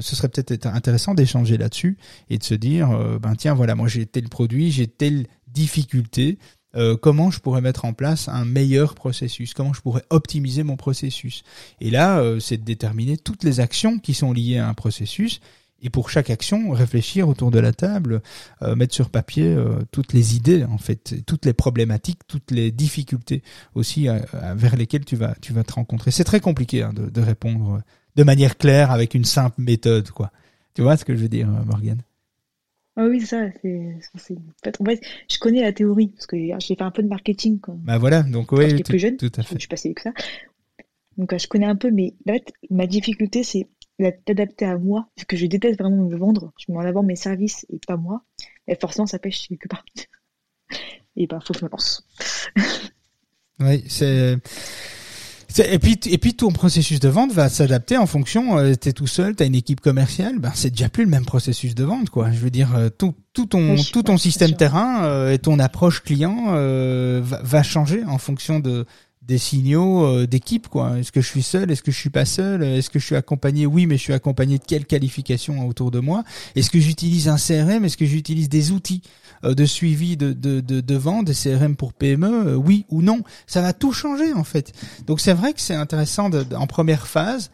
[0.00, 1.98] serait peut-être intéressant d'échanger là-dessus
[2.30, 2.88] et de se dire
[3.20, 6.38] ben tiens voilà moi j'ai tel produit j'ai telle difficulté
[6.78, 10.76] euh, comment je pourrais mettre en place un meilleur processus, comment je pourrais optimiser mon
[10.76, 11.42] processus?
[11.80, 15.40] Et là, euh, c'est de déterminer toutes les actions qui sont liées à un processus.
[15.80, 18.20] Et pour chaque action, réfléchir autour de la table,
[18.62, 19.56] euh, mettre sur papier
[19.92, 23.42] toutes les idées, en fait, toutes les problématiques, toutes les difficultés
[23.74, 24.08] aussi
[24.56, 26.10] vers lesquelles tu vas, tu vas te rencontrer.
[26.10, 27.80] C'est très compliqué hein, de, de, répondre
[28.16, 30.32] de manière claire avec une simple méthode, quoi.
[30.74, 32.02] Tu vois ce que je veux dire, Morgane?
[33.00, 36.90] Ah oui, ça, c'est, en fait, je connais la théorie, parce que j'ai fait un
[36.90, 39.16] peu de marketing quand, bah voilà, donc oui, j'étais plus jeune.
[39.16, 39.54] Tout à fait.
[39.54, 40.10] Je suis passé avec ça.
[41.16, 43.68] Donc, je connais un peu, mais en fait, ma difficulté, c'est
[44.26, 46.52] d'adapter à moi, parce que je déteste vraiment me vendre.
[46.58, 48.24] Je mets en avant mes services et pas moi.
[48.66, 49.84] Et forcément, ça pêche quelque part.
[51.16, 52.04] Et ben, faut que je me lance.
[53.60, 54.38] oui, c'est,
[55.58, 58.58] et puis, et puis ton processus de vente va s'adapter en fonction.
[58.58, 61.74] Euh, T'es tout seul, t'as une équipe commerciale, ben c'est déjà plus le même processus
[61.74, 62.30] de vente, quoi.
[62.30, 66.02] Je veux dire, euh, tout, tout ton, tout ton système terrain euh, et ton approche
[66.02, 68.86] client euh, va, va, changer en fonction de
[69.28, 70.98] des signaux d'équipe, quoi.
[70.98, 71.70] Est-ce que je suis seul?
[71.70, 72.62] Est-ce que je suis pas seul?
[72.62, 73.66] Est-ce que je suis accompagné?
[73.66, 76.24] Oui, mais je suis accompagné de quelles qualifications autour de moi?
[76.56, 79.02] Est-ce que j'utilise un CRM Est-ce que j'utilise des outils
[79.44, 83.02] euh, de suivi de, de, de, de vente, des CRM pour PME, euh, oui ou
[83.02, 83.20] non?
[83.46, 84.72] Ça va tout changer en fait.
[85.06, 87.50] Donc c'est vrai que c'est intéressant de, en première phase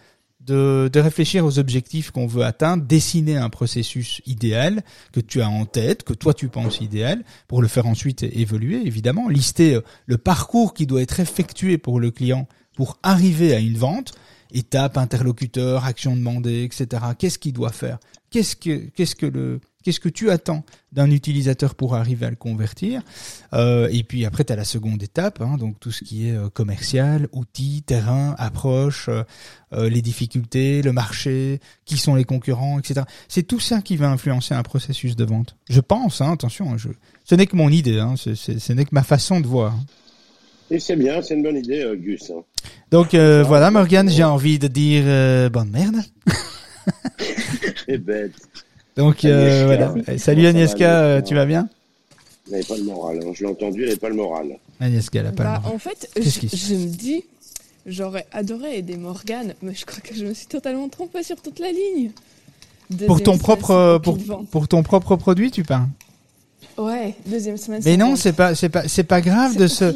[0.46, 4.82] de, de réfléchir aux objectifs qu'on veut atteindre, dessiner un processus idéal
[5.12, 8.86] que tu as en tête, que toi tu penses idéal, pour le faire ensuite évoluer
[8.86, 13.60] évidemment, lister euh, le parcours qui doit être effectué pour le client pour arriver à
[13.60, 14.14] une vente,
[14.52, 17.02] étape, interlocuteur, action demandée, etc.
[17.18, 17.98] Qu'est-ce qu'il doit faire?
[18.30, 22.36] Qu'est-ce que qu'est-ce que le Qu'est-ce que tu attends d'un utilisateur pour arriver à le
[22.36, 23.02] convertir
[23.52, 26.32] euh, Et puis après, tu as la seconde étape, hein, donc tout ce qui est
[26.32, 33.02] euh, commercial, outils, terrain, approche, euh, les difficultés, le marché, qui sont les concurrents, etc.
[33.28, 35.54] C'est tout ça qui va influencer un processus de vente.
[35.68, 36.88] Je pense, hein, attention, hein, je...
[37.26, 39.78] ce n'est que mon idée, hein, ce n'est que ma façon de voir.
[40.70, 42.32] Et c'est bien, c'est une bonne idée, Gus.
[42.90, 45.96] Donc voilà, Morgane, j'ai envie de dire bonne merde.
[47.86, 48.32] C'est bête.
[48.96, 50.18] Donc euh, voilà.
[50.18, 51.68] Salut Agnieszka, euh, tu vas bien
[52.46, 53.20] Elle n'avait pas le moral.
[53.24, 53.30] Hein.
[53.34, 54.58] Je l'ai entendu, elle n'avait pas le moral.
[54.80, 55.74] Agnieszka, elle n'a pas bah, le moral.
[55.74, 57.24] En fait, je, me dis,
[57.86, 61.58] j'aurais adoré aider Morgane, mais je crois que je me suis totalement trompée sur toute
[61.58, 62.10] la ligne.
[63.06, 64.18] pour ton propre pour,
[64.50, 65.88] pour ton propre produit, tu parles
[66.76, 67.82] Ouais, deuxième semaine.
[67.84, 69.94] Mais non, c'est pas, c'est pas, c'est pas grave de se,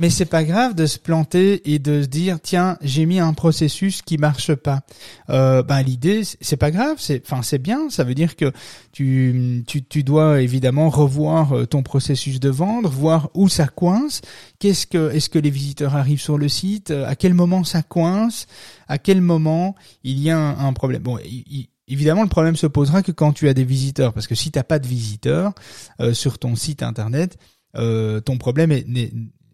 [0.00, 3.34] mais c'est pas grave de se planter et de se dire, tiens, j'ai mis un
[3.34, 4.80] processus qui marche pas.
[5.28, 7.90] Euh, ben l'idée, c'est pas grave, c'est, enfin c'est bien.
[7.90, 8.52] Ça veut dire que
[8.92, 14.22] tu, tu, tu dois évidemment revoir euh, ton processus de vendre, voir où ça coince.
[14.58, 16.90] Qu'est-ce que, est-ce que les visiteurs arrivent sur le site?
[16.90, 18.46] À quel moment ça coince?
[18.88, 21.02] À quel moment il y a un, problème?
[21.02, 24.34] Bon, il, Évidemment, le problème se posera que quand tu as des visiteurs, parce que
[24.34, 25.52] si tu n'as pas de visiteurs
[26.00, 27.38] euh, sur ton site internet,
[27.76, 28.86] euh, ton problème est,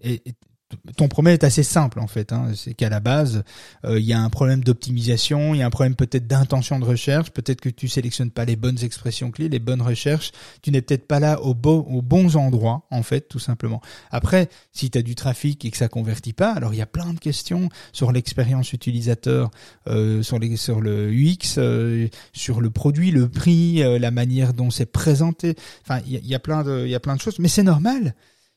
[0.01, 0.35] est,
[0.97, 2.33] ton problème est assez simple en fait.
[2.33, 2.53] Hein.
[2.55, 3.45] C'est qu'à la base,
[3.85, 6.85] euh, il y a un problème d'optimisation, il y a un problème peut-être d'intention de
[6.85, 10.83] recherche, peut-être que tu sélectionnes pas les bonnes expressions clés, les bonnes recherches, tu n'es
[10.83, 13.81] peut-être pas là au beau, aux bons endroits en fait, tout simplement.
[14.11, 16.87] Après, si tu as du trafic et que ça convertit pas, alors il y a
[16.87, 19.51] plein de questions sur l'expérience utilisateur,
[19.87, 24.87] euh, sur, sur le UX, euh, sur le produit, le prix, la manière dont c'est
[24.87, 25.55] présenté.
[25.83, 28.15] Enfin, il y, a plein de, il y a plein de choses, mais c'est normal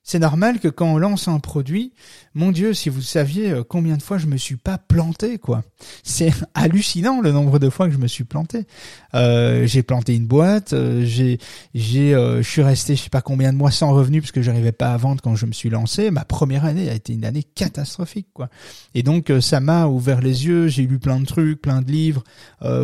[0.08, 1.92] c'est normal que quand on lance un produit,
[2.36, 5.64] mon Dieu, si vous saviez euh, combien de fois je me suis pas planté, quoi.
[6.04, 8.68] C'est hallucinant le nombre de fois que je me suis planté.
[9.16, 11.40] Euh, j'ai planté une boîte, euh, j'ai,
[11.74, 14.72] j'ai, je suis resté je sais pas combien de mois sans revenu parce que j'arrivais
[14.72, 16.12] pas à vendre quand je me suis lancé.
[16.12, 18.50] Ma première année a été une année catastrophique, quoi.
[18.94, 20.68] Et donc ça m'a ouvert les yeux.
[20.68, 22.24] J'ai lu plein de trucs, plein de livres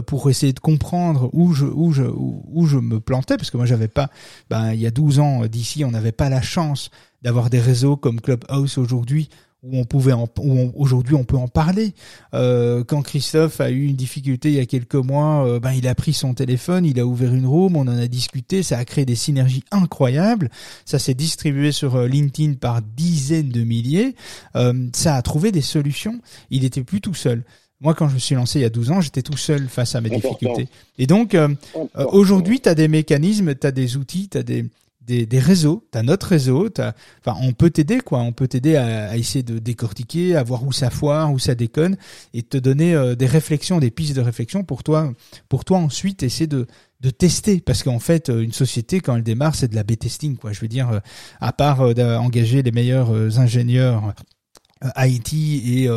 [0.08, 3.68] pour essayer de comprendre où je, où je, où, je me plantais parce que moi
[3.68, 4.10] j'avais pas,
[4.50, 6.90] ben il y a 12 ans d'ici, on n'avait pas la chance
[7.22, 9.30] d'avoir des réseaux comme Clubhouse aujourd'hui
[9.64, 11.94] où on pouvait en, où aujourd'hui on peut en parler.
[12.34, 15.88] Euh, quand Christophe a eu une difficulté il y a quelques mois, euh, ben il
[15.88, 18.86] a pris son téléphone, il a ouvert une room, on en a discuté, ça a
[18.86, 20.50] créé des synergies incroyables.
[20.86, 24.16] Ça s'est distribué sur euh, LinkedIn par dizaines de milliers.
[24.56, 26.20] Euh, ça a trouvé des solutions.
[26.50, 27.44] Il était plus tout seul.
[27.82, 29.96] Moi, quand je me suis lancé il y a 12 ans, j'étais tout seul face
[29.96, 30.68] à mes difficultés.
[31.00, 31.36] Et donc,
[31.96, 34.68] aujourd'hui, tu as des mécanismes, tu as des outils, tu as des,
[35.02, 36.94] des, des réseaux, t'as notre réseau, t'as,
[37.26, 40.64] enfin, on peut t'aider quoi, on peut t'aider à, à, essayer de décortiquer, à voir
[40.64, 41.98] où ça foire, où ça déconne,
[42.34, 45.12] et te donner euh, des réflexions, des pistes de réflexion pour toi,
[45.50, 46.68] pour toi ensuite essayer de
[47.02, 47.62] de tester.
[47.62, 50.52] Parce qu'en fait euh, une société quand elle démarre c'est de la B-testing quoi.
[50.52, 51.00] Je veux dire euh,
[51.40, 54.14] à part d'engager les meilleurs ingénieurs
[54.98, 55.88] IT et,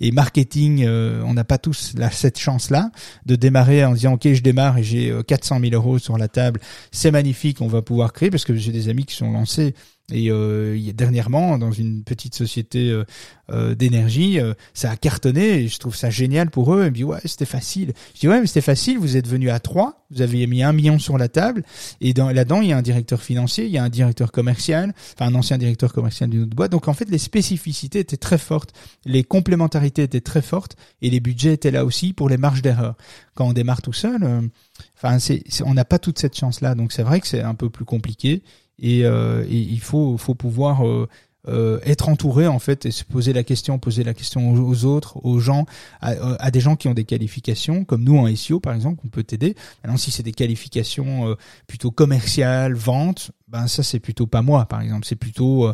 [0.00, 2.90] et marketing, on n'a pas tous la, cette chance-là
[3.26, 6.60] de démarrer en disant ok je démarre et j'ai 400 000 euros sur la table,
[6.92, 9.74] c'est magnifique, on va pouvoir créer parce que j'ai des amis qui sont lancés
[10.10, 13.04] et euh, dernièrement, dans une petite société euh,
[13.50, 16.84] euh, d'énergie, euh, ça a cartonné et je trouve ça génial pour eux.
[16.84, 17.92] Me disent ouais c'était facile.
[18.14, 18.98] Je dis ouais mais c'était facile.
[18.98, 21.62] Vous êtes venu à trois, vous avez mis un million sur la table
[22.00, 24.94] et dans, là-dedans il y a un directeur financier, il y a un directeur commercial,
[25.12, 26.72] enfin un ancien directeur commercial d'une autre boîte.
[26.72, 28.72] Donc en fait les spécificités étaient très fortes,
[29.04, 32.96] les complémentarités étaient très fortes et les budgets étaient là aussi pour les marges d'erreur.
[33.34, 34.50] Quand on démarre tout seul,
[34.96, 36.74] enfin c'est, on n'a pas toute cette chance là.
[36.74, 38.42] Donc c'est vrai que c'est un peu plus compliqué
[38.78, 41.08] et, euh, il faut, faut pouvoir euh,
[41.48, 45.24] euh, être entouré en fait et se poser la question, poser la question aux, autres,
[45.24, 45.66] aux gens,
[46.00, 49.08] à, à, des gens qui ont des qualifications, comme nous en SEO par exemple, on
[49.08, 49.54] peut t'aider.
[49.82, 54.80] Maintenant, si c'est des qualifications plutôt commerciales, vente, ben ça c'est plutôt pas moi par
[54.80, 55.72] exemple, c'est plutôt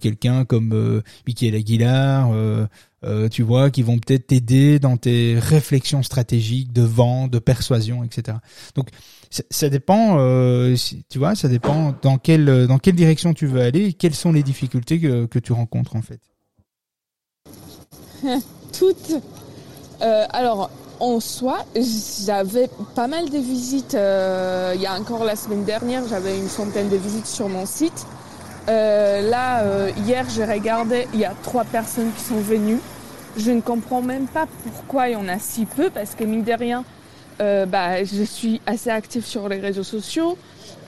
[0.00, 2.30] quelqu'un comme euh, Michael Aguilar,
[3.30, 8.38] tu vois, qui vont peut-être t'aider dans tes réflexions stratégiques de vente, de persuasion, etc.
[8.74, 8.88] Donc
[9.50, 10.76] ça dépend, euh,
[11.08, 14.32] tu vois, ça dépend dans quelle dans quelle direction tu veux aller et quelles sont
[14.32, 16.20] les difficultés que, que tu rencontres en fait.
[18.78, 19.12] Toutes.
[20.02, 20.70] Euh, alors,
[21.00, 21.64] en soi,
[22.26, 23.94] j'avais pas mal de visites.
[23.94, 27.66] Euh, il y a encore la semaine dernière, j'avais une centaine de visites sur mon
[27.66, 28.06] site.
[28.66, 29.62] là,
[30.06, 32.80] hier, j'ai regardé, il y a trois personnes qui sont venues.
[33.36, 36.44] Je ne comprends même pas pourquoi il y en a si peu, parce que mine
[36.44, 36.84] de rien,
[37.40, 40.38] euh, bah, je suis assez active sur les réseaux sociaux.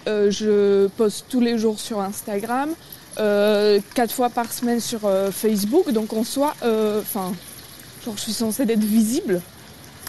[0.07, 2.70] Euh, je poste tous les jours sur Instagram,
[3.18, 5.90] euh, quatre fois par semaine sur euh, Facebook.
[5.90, 7.32] Donc en soi, euh, enfin,
[8.04, 9.40] je suis censée être visible.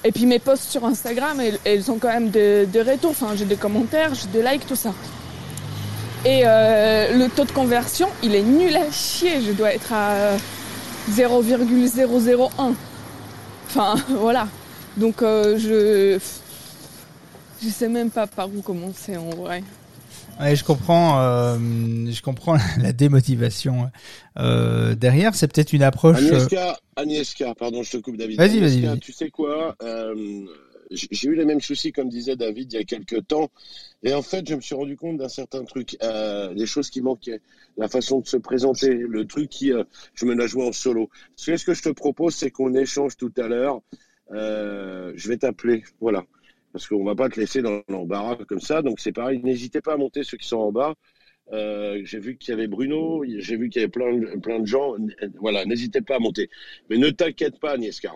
[0.07, 3.11] Et puis mes posts sur Instagram, elles, ont quand même de retours.
[3.11, 4.93] Enfin, j'ai des commentaires, j'ai des likes, tout ça.
[6.23, 9.41] Et le taux de conversion, il est nul à chier.
[9.41, 10.37] Je dois être à
[11.09, 12.73] 0,001.
[13.67, 14.47] Enfin, voilà.
[14.95, 16.17] Donc euh, je
[17.61, 19.63] je sais même pas par où commencer en vrai.
[20.39, 21.57] Ouais, je comprends, euh,
[22.11, 23.89] je comprends la démotivation
[24.37, 25.35] euh, derrière.
[25.35, 26.21] C'est peut-être une approche.
[26.21, 28.37] Euh, Agnieszka, Agnieszka, pardon, je te coupe, David.
[28.37, 28.81] Vas-y, vas-y.
[28.81, 30.45] Vas tu sais quoi euh,
[30.91, 33.49] J'ai eu les mêmes soucis, comme disait David, il y a quelques temps.
[34.03, 35.97] Et en fait, je me suis rendu compte d'un certain truc,
[36.55, 37.41] des choses qui manquaient,
[37.77, 39.71] la façon de se présenter, le truc qui,
[40.13, 41.09] je me la joué en solo.
[41.35, 43.81] Ce que je te propose, c'est qu'on échange tout à l'heure
[44.29, 46.23] je vais t'appeler, voilà.
[46.73, 48.81] Parce qu'on va pas te laisser dans l'embarras comme ça.
[48.81, 50.95] Donc c'est pareil, n'hésitez pas à monter ceux qui sont en bas.
[51.53, 54.65] Euh, j'ai vu qu'il y avait Bruno, j'ai vu qu'il y avait plein, plein de
[54.65, 54.95] gens.
[55.39, 56.49] Voilà, n'hésitez pas à monter.
[56.89, 58.15] Mais ne t'inquiète pas, Niesca.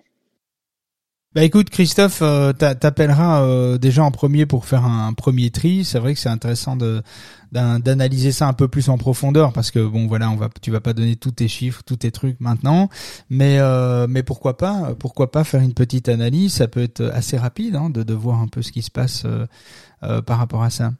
[1.33, 5.85] Bah écoute Christophe, euh, t'appelleras euh, déjà en premier pour faire un, premier tri.
[5.85, 6.75] C'est vrai que c'est intéressant
[7.53, 10.81] d'analyser ça un peu plus en profondeur parce que bon voilà on va tu vas
[10.81, 12.89] pas donner tous tes chiffres tous tes trucs maintenant.
[13.29, 16.55] Mais euh, mais pourquoi pas pourquoi pas faire une petite analyse.
[16.55, 19.25] Ça peut être assez rapide hein, de de voir un peu ce qui se passe
[20.01, 20.91] par rapport à ça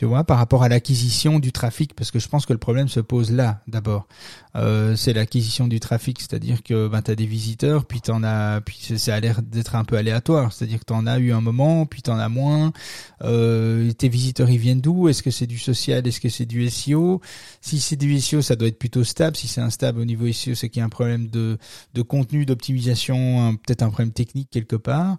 [0.00, 2.88] tu vois, par rapport à l'acquisition du trafic, parce que je pense que le problème
[2.88, 4.08] se pose là d'abord.
[4.56, 8.94] Euh, c'est l'acquisition du trafic, c'est-à-dire que ben as des visiteurs, puis t'en as, puis
[8.96, 12.00] ça a l'air d'être un peu aléatoire, c'est-à-dire que t'en as eu un moment, puis
[12.00, 12.72] t'en as moins.
[13.20, 15.06] Euh, tes visiteurs ils viennent d'où?
[15.06, 16.06] Est-ce que c'est du social?
[16.08, 17.20] Est-ce que c'est du SEO
[17.60, 19.36] Si c'est du SEO, ça doit être plutôt stable.
[19.36, 21.58] Si c'est instable au niveau SEO, c'est qu'il y a un problème de
[21.92, 25.18] de contenu, d'optimisation, peut-être un problème technique quelque part.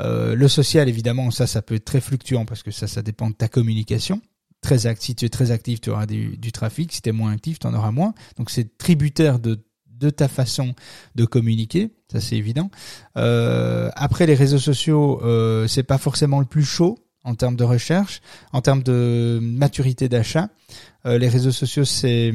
[0.00, 3.28] Euh, le social, évidemment, ça, ça peut être très fluctuant parce que ça, ça dépend
[3.28, 4.21] de ta communication
[4.62, 6.92] très actif, si tu es très actif, tu auras du, du trafic.
[6.92, 8.14] Si tu es moins actif, tu en auras moins.
[8.38, 9.62] Donc c'est tributaire de,
[10.02, 10.74] de ta façon
[11.14, 12.70] de communiquer, ça c'est évident.
[13.16, 17.64] Euh, après les réseaux sociaux, euh, c'est pas forcément le plus chaud en termes de
[17.64, 18.20] recherche,
[18.52, 20.48] en termes de maturité d'achat.
[21.06, 22.32] Euh, les réseaux sociaux c'est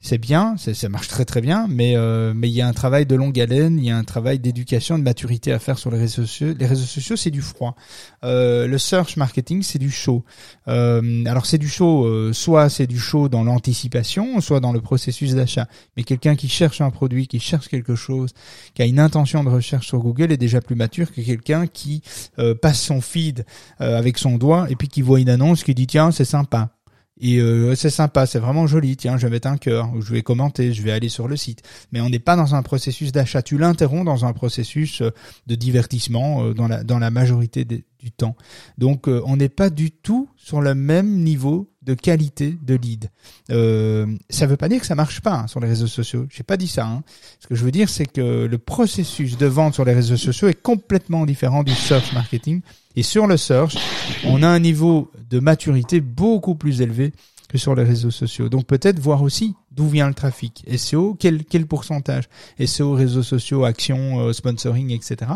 [0.00, 3.06] c'est bien, ça marche très très bien, mais euh, mais il y a un travail
[3.06, 5.98] de longue haleine, il y a un travail d'éducation, de maturité à faire sur les
[5.98, 6.54] réseaux sociaux.
[6.56, 7.74] Les réseaux sociaux, c'est du froid.
[8.22, 10.22] Euh, le search marketing, c'est du chaud.
[10.68, 14.80] Euh, alors c'est du chaud, euh, soit c'est du chaud dans l'anticipation, soit dans le
[14.80, 15.66] processus d'achat.
[15.96, 18.30] Mais quelqu'un qui cherche un produit, qui cherche quelque chose,
[18.74, 22.02] qui a une intention de recherche sur Google est déjà plus mature que quelqu'un qui
[22.38, 23.44] euh, passe son feed
[23.78, 26.75] avec son doigt et puis qui voit une annonce qui dit tiens c'est sympa
[27.18, 28.96] et euh, c'est sympa, c'est vraiment joli.
[28.96, 31.36] Tiens, je vais mettre un cœur, ou je vais commenter, je vais aller sur le
[31.36, 31.62] site.
[31.92, 33.42] Mais on n'est pas dans un processus d'achat.
[33.42, 35.10] Tu l'interromps dans un processus euh,
[35.46, 38.36] de divertissement euh, dans la dans la majorité du temps.
[38.76, 43.10] Donc, on n'est pas du tout sur le même niveau de qualité de lead.
[43.50, 46.26] Euh, ça veut pas dire que ça marche pas hein, sur les réseaux sociaux.
[46.28, 46.86] J'ai pas dit ça.
[46.86, 47.04] Hein.
[47.40, 50.48] Ce que je veux dire, c'est que le processus de vente sur les réseaux sociaux
[50.48, 52.60] est complètement différent du search marketing.
[52.96, 53.76] Et sur le search,
[54.24, 57.12] on a un niveau de maturité beaucoup plus élevé
[57.48, 58.48] que sur les réseaux sociaux.
[58.48, 60.64] Donc peut-être voir aussi d'où vient le trafic.
[60.76, 62.24] SEO, quel, quel pourcentage?
[62.64, 65.30] SEO, réseaux sociaux, actions, euh, sponsoring, etc.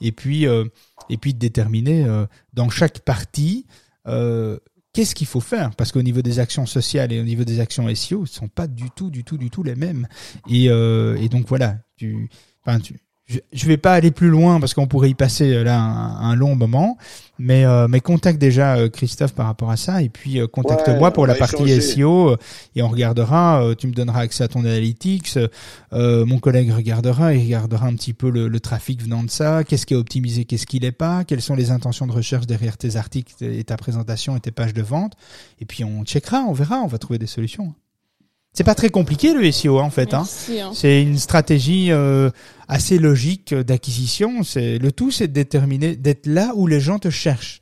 [0.00, 0.64] Et puis, euh,
[1.08, 3.66] et puis déterminer euh, dans chaque partie
[4.96, 5.74] qu'est-ce qu'il faut faire?
[5.76, 8.66] Parce qu'au niveau des actions sociales et au niveau des actions SEO, ne sont pas
[8.66, 10.08] du tout, du tout, du tout les mêmes.
[10.48, 12.30] Et, et donc voilà, tu,
[12.64, 15.64] enfin, tu, je, je vais pas aller plus loin parce qu'on pourrait y passer euh,
[15.64, 16.96] là un, long moment,
[17.40, 21.26] mais euh, mais contacte déjà euh, Christophe par rapport à ça et puis contacte-moi pour
[21.26, 22.36] la partie SEO
[22.76, 23.74] et on regardera.
[23.76, 25.38] tu me donneras accès à ton analytics.
[25.92, 29.64] mon collègue regardera et regardera un petit peu le, le trafic venant de ça.
[29.64, 32.76] Qu'est-ce qui est optimisé, qu'est-ce qui l'est pas, quelles sont les intentions de recherche derrière
[32.76, 35.14] tes articles et ta présentation et tes pages de vente.
[35.60, 37.74] Et puis on checkera, on verra, on va trouver des solutions.
[38.56, 40.14] C'est pas très compliqué le SEO en fait.
[40.14, 40.22] hein.
[40.22, 40.70] hein.
[40.72, 42.30] C'est une stratégie euh,
[42.68, 44.42] assez logique d'acquisition.
[44.44, 47.60] C'est le tout, c'est de déterminer d'être là où les gens te cherchent.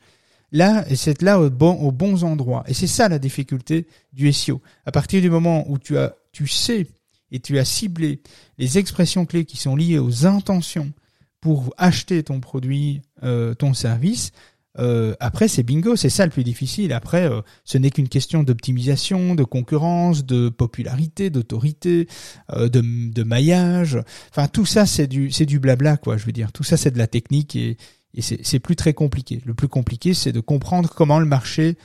[0.53, 2.63] Là, et c'est là au bon, aux bons endroits.
[2.69, 4.63] Et c'est ça la difficulté du SEO.
[4.87, 6.87] À partir du moment où tu as, tu sais
[7.33, 8.21] et tu as ciblé
[8.59, 10.93] les expressions clés qui sont liées aux intentions
[11.41, 14.31] pour acheter ton produit, euh, ton service,
[14.79, 16.93] euh, après, c'est bingo, c'est ça le plus difficile.
[16.93, 22.09] Après, euh, ce n'est qu'une question d'optimisation, de concurrence, de popularité, d'autorité,
[22.53, 23.99] euh, de, de, maillage.
[24.31, 26.17] Enfin, tout ça, c'est du, c'est du blabla, quoi.
[26.17, 27.77] Je veux dire, tout ça, c'est de la technique et,
[28.15, 29.41] et c'est plus très compliqué.
[29.45, 31.77] Le plus compliqué, c'est de comprendre comment le marché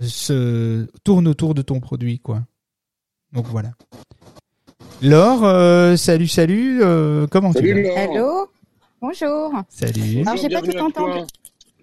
[0.00, 2.42] se tourne autour de ton produit, quoi.
[3.32, 3.72] Donc voilà.
[5.02, 6.80] Laure, salut, salut.
[7.30, 8.02] comment tu vas?
[8.02, 8.48] Hello.
[9.00, 9.52] Bonjour.
[9.68, 10.22] Salut.
[10.22, 11.26] Alors j'ai pas tout entendu.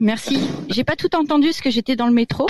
[0.02, 0.40] Merci.
[0.68, 2.48] J'ai pas tout entendu parce que j'étais dans le métro,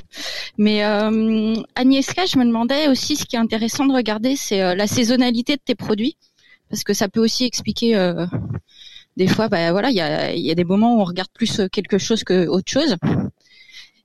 [0.57, 4.73] mais euh, Agnieszka, je me demandais aussi ce qui est intéressant de regarder, c'est euh,
[4.73, 6.15] la saisonnalité de tes produits,
[6.69, 8.25] parce que ça peut aussi expliquer euh,
[9.17, 11.59] des fois, bah voilà, il y a, y a des moments où on regarde plus
[11.59, 12.95] euh, quelque chose que autre chose.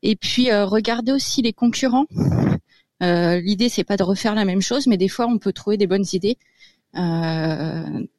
[0.03, 2.07] Et puis euh, regarder aussi les concurrents.
[3.01, 5.87] L'idée c'est pas de refaire la même chose, mais des fois on peut trouver des
[5.87, 6.37] bonnes idées.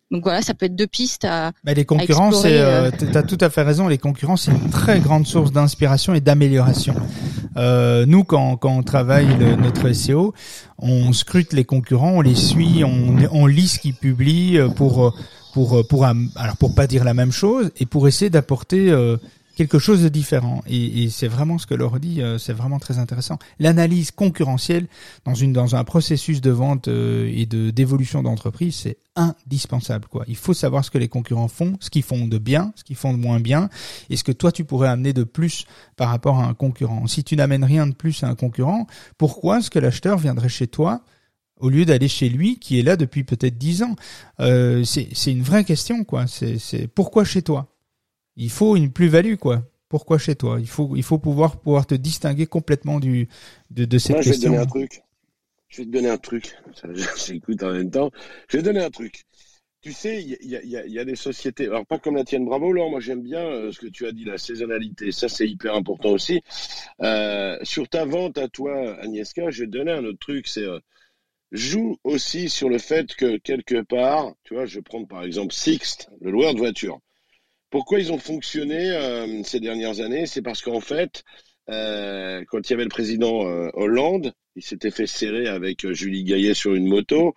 [0.10, 1.51] Donc voilà, ça peut être deux pistes à.
[1.64, 3.88] Bah, les concurrents, c'est, euh, tu as tout à fait raison.
[3.88, 6.95] Les concurrents, c'est une très grande source d'inspiration et d'amélioration.
[7.58, 9.28] Euh, nous, quand, quand on travaille
[9.58, 10.34] notre SEO,
[10.80, 15.14] on scrute les concurrents, on les suit, on, on lit ce qu'ils publient pour
[15.53, 19.18] pour pour alors pour pas dire la même chose et pour essayer d'apporter euh,
[19.58, 20.64] quelque chose de différent.
[20.68, 23.39] Et, et c'est vraiment ce que Laure dit, euh, c'est vraiment très intéressant.
[23.60, 24.88] L'analyse concurrentielle
[25.26, 30.08] dans une dans un processus de vente euh, et de d'évolution d'entreprise, c'est indispensable.
[30.08, 30.24] Quoi.
[30.28, 32.95] Il faut savoir ce que les concurrents font, ce qu'ils font de bien, ce qu'ils
[32.95, 33.70] font de moins bien,
[34.12, 37.08] et ce que toi tu pourrais amener de plus par rapport à un concurrent.
[37.08, 38.86] Si tu n'amènes rien de plus à un concurrent,
[39.18, 41.01] pourquoi est-ce que l'acheteur viendrait chez toi
[41.60, 43.95] au lieu d'aller chez lui qui est là depuis peut-être dix ans?
[44.39, 46.03] Euh, C'est une vraie question.
[46.03, 46.28] quoi.
[46.28, 47.74] C'est pourquoi chez toi?
[48.38, 49.63] Il faut une plus-value, quoi.
[49.89, 50.57] Pourquoi chez toi?
[50.59, 53.27] Il faut, il faut pouvoir pouvoir te distinguer complètement du
[53.71, 55.01] de, de cette Moi, je vais te donner un truc.
[55.69, 56.55] Je vais te donner un truc.
[57.25, 58.11] J'écoute en même temps.
[58.49, 59.25] Je vais te donner un truc.
[59.81, 62.23] Tu sais, il y a, y, a, y a, des sociétés, alors pas comme la
[62.23, 65.29] tienne, bravo Laure, moi j'aime bien euh, ce que tu as dit, la saisonnalité, ça
[65.29, 66.41] c'est hyper important aussi.
[67.01, 70.63] Euh, sur ta vente à toi, Agnieszka, je vais te donner un autre truc, c'est
[70.63, 70.79] euh,
[71.51, 75.53] joue aussi sur le fait que quelque part, tu vois, je vais prendre par exemple
[75.53, 76.99] Sixt, le loueur de voiture.
[77.70, 80.26] Pourquoi ils ont fonctionné euh, ces dernières années?
[80.26, 81.24] C'est parce qu'en fait,
[81.70, 86.24] euh, quand il y avait le président euh, Hollande, il s'était fait serrer avec Julie
[86.24, 87.36] Gaillet sur une moto.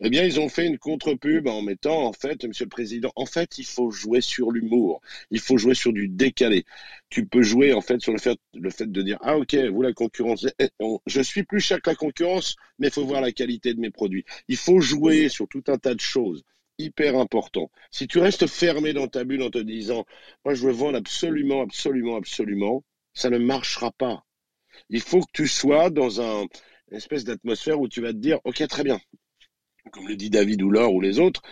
[0.00, 3.26] Eh bien, ils ont fait une contre-pub en mettant, en fait, Monsieur le Président, en
[3.26, 5.00] fait, il faut jouer sur l'humour.
[5.30, 6.64] Il faut jouer sur du décalé.
[7.08, 10.46] Tu peux jouer, en fait, sur le fait, de dire, ah, ok, vous, la concurrence,
[10.58, 10.68] eh,
[11.06, 13.90] je suis plus cher que la concurrence, mais il faut voir la qualité de mes
[13.90, 14.24] produits.
[14.46, 16.44] Il faut jouer sur tout un tas de choses
[16.80, 17.70] hyper important.
[17.90, 20.04] Si tu restes fermé dans ta bulle en te disant,
[20.44, 24.24] moi je veux vendre absolument, absolument, absolument, ça ne marchera pas.
[24.88, 26.46] Il faut que tu sois dans un,
[26.90, 29.00] une espèce d'atmosphère où tu vas te dire, ok, très bien.
[29.92, 31.42] Comme le dit David ou Laure ou les autres,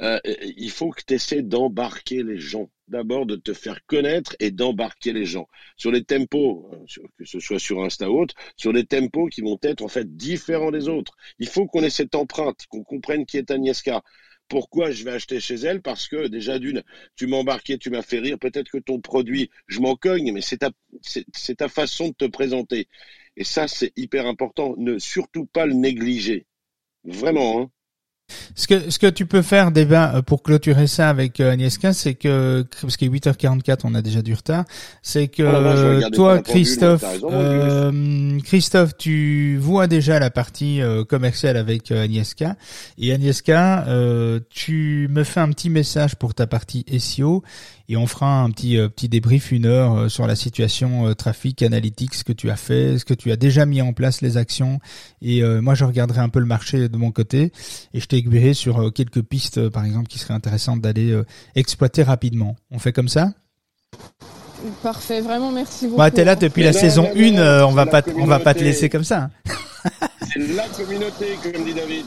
[0.00, 0.18] euh,
[0.56, 2.70] il faut que tu essaies d'embarquer les gens.
[2.88, 5.48] D'abord de te faire connaître et d'embarquer les gens.
[5.76, 9.40] Sur les tempos, euh, que ce soit sur Insta ou autre, sur les tempos qui
[9.40, 11.14] vont être en fait différents des autres.
[11.38, 14.02] Il faut qu'on ait cette empreinte, qu'on comprenne qui est Agnieszka.
[14.48, 15.82] Pourquoi je vais acheter chez elle?
[15.82, 16.82] Parce que déjà d'une,
[17.16, 18.38] tu m'as embarqué, tu m'as fait rire.
[18.38, 20.70] Peut-être que ton produit, je m'en cogne, mais c'est ta,
[21.02, 22.88] c'est ta façon de te présenter.
[23.36, 24.74] Et ça, c'est hyper important.
[24.76, 26.46] Ne surtout pas le négliger.
[27.04, 27.62] Vraiment.
[27.62, 27.70] Hein
[28.54, 31.92] Ce que ce que tu peux faire déjà euh, pour clôturer ça avec euh, Agnieszka,
[31.92, 34.64] c'est que parce qu'il est 8h44, on a déjà du retard,
[35.02, 41.56] c'est que Oh là toi Christophe euh, Christophe, tu vois déjà la partie euh, commerciale
[41.56, 42.56] avec Agnieszka.
[42.98, 47.42] Et Agnieszka, euh, tu me fais un petit message pour ta partie SEO
[47.88, 51.14] et on fera un petit euh, petit débrief une heure euh, sur la situation euh,
[51.14, 54.20] trafic analytics ce que tu as fait, ce que tu as déjà mis en place
[54.20, 54.78] les actions
[55.22, 57.52] et euh, moi je regarderai un peu le marché de mon côté
[57.92, 61.24] et je t'aiguillerai sur euh, quelques pistes euh, par exemple qui seraient intéressantes d'aller euh,
[61.54, 62.56] exploiter rapidement.
[62.70, 63.32] On fait comme ça?
[64.82, 65.98] Parfait, vraiment merci beaucoup.
[65.98, 68.24] Bah t'es là depuis Mais la saison non, non, 1, euh, on va pas on
[68.24, 69.28] va pas te laisser comme ça.
[69.46, 69.50] hein.
[70.32, 72.06] C'est la communauté, comme dit David.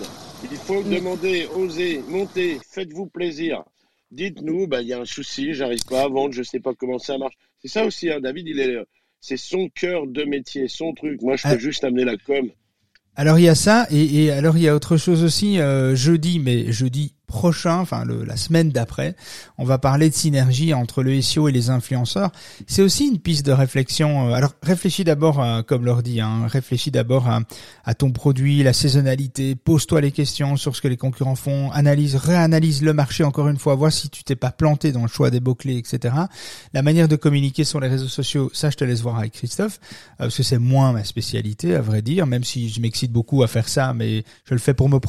[0.52, 3.64] Il faut demander, oser, monter, faites-vous plaisir.
[4.12, 6.98] Dites-nous, bah, il y a un souci, j'arrive pas à vendre, je sais pas comment
[7.00, 7.34] ça marche.
[7.62, 8.78] C'est ça aussi, hein, David, il est,
[9.20, 11.22] c'est son cœur de métier, son truc.
[11.22, 11.58] Moi, je peux Ah.
[11.58, 12.50] juste amener la com.
[13.20, 15.96] Alors il y a ça et, et alors il y a autre chose aussi euh,
[15.96, 19.16] jeudi mais jeudi prochain enfin le, la semaine d'après
[19.58, 22.32] on va parler de synergie entre le SEO et les influenceurs.
[22.68, 26.92] C'est aussi une piste de réflexion euh, alors réfléchis d'abord comme leur dit hein, réfléchis
[26.92, 27.42] d'abord à,
[27.86, 32.16] à ton produit la saisonnalité pose-toi les questions sur ce que les concurrents font analyse
[32.16, 35.30] réanalyse le marché encore une fois vois si tu t'es pas planté dans le choix
[35.30, 36.16] des mots clés etc
[36.74, 39.80] la manière de communiquer sur les réseaux sociaux ça je te laisse voir avec Christophe
[40.22, 43.44] euh, parce que c'est moins ma spécialité à vrai dire, même si je m'excite beaucoup
[43.44, 45.00] à faire ça, mais je le fais pour mon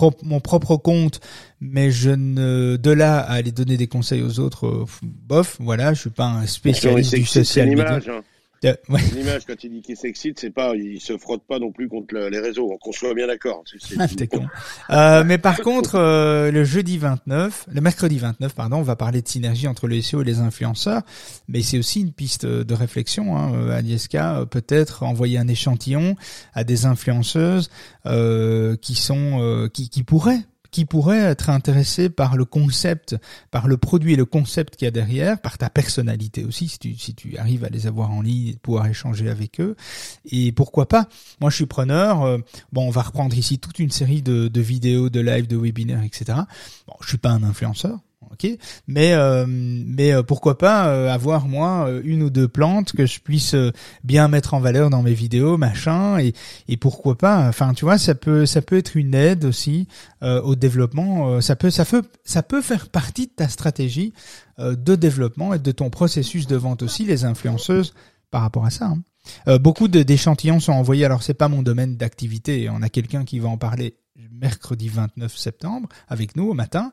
[0.40, 1.20] propre compte,
[1.60, 5.94] mais je ne de là à aller donner des conseils aux autres, euh, bof, voilà,
[5.94, 7.94] je suis pas un spécialiste du social media.
[7.96, 8.22] hein.
[8.64, 8.98] Euh, ouais.
[9.14, 11.88] Une image, quand il dit qu'il s'excite, c'est pas, il se frotte pas non plus
[11.88, 12.76] contre le- les réseaux.
[12.80, 13.62] Qu'on soit bien d'accord.
[14.00, 14.06] Ah.
[14.90, 19.22] Euh, mais par contre, euh, le jeudi 29, le mercredi 29, pardon, on va parler
[19.22, 21.02] de synergie entre le SEO et les influenceurs.
[21.46, 23.36] Mais c'est aussi une piste de réflexion.
[23.36, 23.52] Hein.
[23.54, 26.16] Euh, Agnieszka, euh, peut-être envoyer un échantillon
[26.52, 27.70] à des influenceuses
[28.06, 30.40] euh, qui sont, euh, qui, qui pourraient
[30.70, 33.16] qui pourraient être intéressés par le concept,
[33.50, 36.78] par le produit et le concept qu'il y a derrière, par ta personnalité aussi, si
[36.78, 39.76] tu, si tu arrives à les avoir en ligne et pouvoir échanger avec eux.
[40.30, 41.08] Et pourquoi pas?
[41.40, 42.22] Moi, je suis preneur.
[42.22, 42.38] euh,
[42.72, 46.02] Bon, on va reprendre ici toute une série de, de vidéos, de lives, de webinaires,
[46.02, 46.40] etc.
[46.86, 47.98] Bon, je suis pas un influenceur,
[48.32, 48.46] ok,
[48.86, 53.06] mais euh, mais euh, pourquoi pas euh, avoir moi euh, une ou deux plantes que
[53.06, 53.72] je puisse euh,
[54.04, 56.32] bien mettre en valeur dans mes vidéos, machin, et
[56.68, 57.48] et pourquoi pas?
[57.48, 59.88] Enfin, tu vois, ça peut ça peut être une aide aussi
[60.22, 61.40] euh, au développement.
[61.40, 64.12] ça peut ça peut ça peut faire partie de ta stratégie
[64.58, 67.94] de développement et de ton processus de vente aussi, les influenceuses
[68.30, 68.86] par rapport à ça.
[68.86, 68.98] hein.
[69.46, 71.04] Euh, beaucoup d'échantillons sont envoyés.
[71.04, 72.68] Alors c'est pas mon domaine d'activité.
[72.70, 73.94] On a quelqu'un qui va en parler
[74.40, 76.92] mercredi 29 septembre avec nous au matin.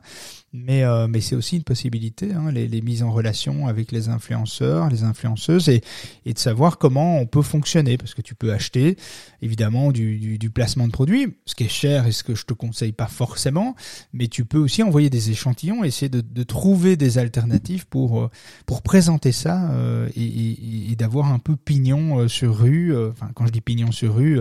[0.52, 4.08] Mais euh, mais c'est aussi une possibilité, hein, les, les mises en relation avec les
[4.08, 5.82] influenceurs, les influenceuses et
[6.24, 8.96] et de savoir comment on peut fonctionner parce que tu peux acheter
[9.42, 12.44] évidemment du, du, du placement de produits, ce qui est cher et ce que je
[12.44, 13.74] te conseille pas forcément,
[14.12, 18.30] mais tu peux aussi envoyer des échantillons, essayer de, de trouver des alternatives pour euh,
[18.64, 22.96] pour présenter ça euh, et, et, et d'avoir un peu pignon sur rue.
[23.10, 24.40] Enfin, quand je dis pignon sur rue,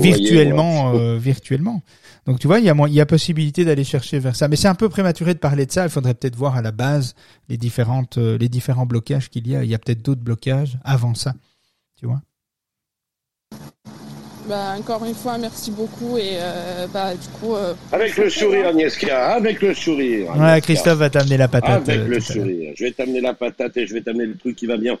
[0.00, 1.82] virtuellement, euh, virtuellement.
[2.26, 4.56] Donc tu vois, il y a il y a possibilité d'aller chercher vers ça, mais
[4.56, 5.84] c'est un peu prématuré de parler de ça.
[5.84, 7.14] Il faudrait peut-être voir à la base
[7.48, 9.62] les différentes euh, les différents blocages qu'il y a.
[9.62, 11.34] Il y a peut-être d'autres blocages avant ça,
[11.98, 12.20] tu vois?
[14.48, 17.54] Bah, encore une fois, merci beaucoup et euh, bah, du coup.
[17.56, 20.36] euh, Avec le sourire, Agnieszka, avec le sourire.
[20.36, 20.60] Ouais.
[20.60, 21.88] Christophe va t'amener la patate.
[21.88, 22.72] Avec euh, le sourire.
[22.76, 24.96] Je vais t'amener la patate et je vais t'amener le truc qui va bien.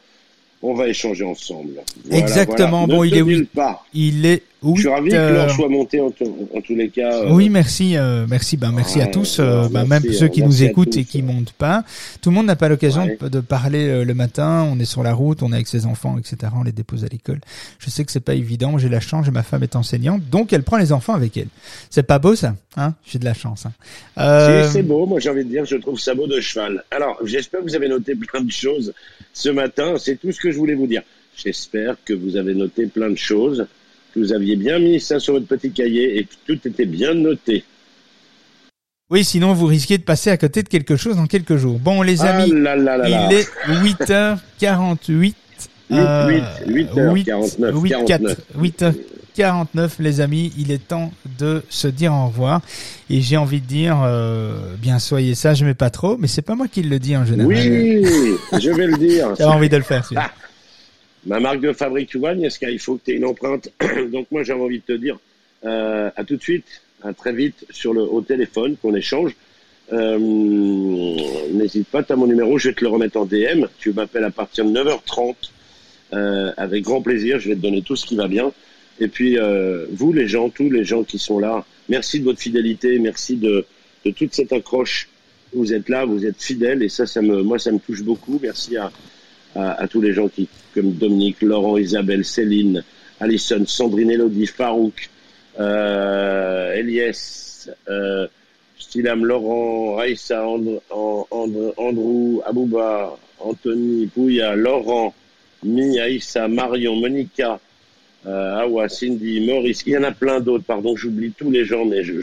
[0.62, 1.74] On va échanger ensemble.
[2.06, 2.86] Voilà, Exactement.
[2.86, 2.94] voilà.
[2.94, 3.84] Bon, Ne il te est pas.
[3.94, 4.78] Il est Je oui.
[4.80, 7.12] suis ravi que l'heure soit montée en, to- en tous les cas.
[7.22, 10.42] euh, Oui, merci, euh, merci, ben merci à tous, euh, ben merci, même ceux qui
[10.42, 11.24] euh, nous écoutent tous, et qui euh.
[11.24, 11.84] montent pas.
[12.20, 13.18] Tout le monde n'a pas l'occasion Ouais.
[13.20, 14.66] de, de parler euh, le matin.
[14.70, 16.52] On est sur la route, on est avec ses enfants, etc.
[16.56, 17.40] On les dépose à l'école.
[17.78, 18.78] Je sais que c'est pas évident.
[18.78, 21.48] J'ai la chance, j'ai ma femme est enseignante, donc elle prend les enfants avec elle.
[21.90, 22.94] C'est pas beau ça, hein?
[23.06, 23.66] J'ai de la chance.
[23.66, 23.72] Hein.
[24.18, 26.82] Euh, c'est beau, moi j'ai envie de dire, je trouve ça beau de cheval.
[26.90, 28.92] Alors, j'espère que vous avez noté plein de choses
[29.32, 31.02] ce matin, c'est tout ce que je voulais vous dire.
[31.36, 33.66] J'espère que vous avez noté plein de choses,
[34.16, 37.14] que vous aviez bien mis ça sur votre petit cahier et que tout était bien
[37.14, 37.64] noté.
[39.08, 41.78] Oui, sinon vous risquez de passer à côté de quelque chose dans quelques jours.
[41.78, 43.28] Bon, les Ah amis, là là là là.
[43.30, 43.48] il est
[43.94, 45.34] 8h48.
[45.92, 48.96] euh, 8, 8h49, 8, 49.
[49.38, 52.62] 8h49, les amis, il est temps de se dire au revoir.
[53.08, 56.16] Et j'ai envie de dire, euh, bien soyez sages, mais pas trop.
[56.16, 57.46] Mais c'est pas moi qui le dis en général.
[57.46, 58.04] Oui,
[58.60, 59.28] je vais le dire.
[59.38, 60.10] J'avais envie de le faire.
[61.26, 63.68] Ma marque de fabrique, tu vois, Agnieszka, il faut que tu aies une empreinte.
[64.12, 65.18] Donc moi, j'avais envie de te dire
[65.64, 69.34] euh, à tout de suite, à très vite sur le au téléphone qu'on échange.
[69.92, 70.18] Euh,
[71.52, 73.66] N'hésite pas, tu as mon numéro, je vais te le remettre en DM.
[73.78, 75.34] Tu m'appelles à partir de 9h30
[76.12, 77.40] euh, avec grand plaisir.
[77.40, 78.52] Je vais te donner tout ce qui va bien.
[79.00, 82.40] Et puis, euh, vous, les gens, tous les gens qui sont là, merci de votre
[82.40, 83.66] fidélité, merci de,
[84.04, 85.08] de toute cette accroche.
[85.52, 88.38] Vous êtes là, vous êtes fidèles et ça, ça me, moi, ça me touche beaucoup.
[88.42, 88.90] Merci à,
[89.56, 92.84] à, tous les gens qui, comme Dominique, Laurent, Isabelle, Céline,
[93.20, 95.10] Alison, Sandrine, Elodie, Farouk,
[95.58, 98.26] euh, Elias, euh,
[98.94, 105.14] Laurent, Raissa, Andrew, Abouba, Anthony, Pouya, Laurent,
[105.62, 107.60] Mi, Aïssa, Marion, Monica,
[108.26, 109.82] euh, Awa, Cindy, Maurice.
[109.86, 112.20] Il y en a plein d'autres, pardon, j'oublie tous les gens, mais je,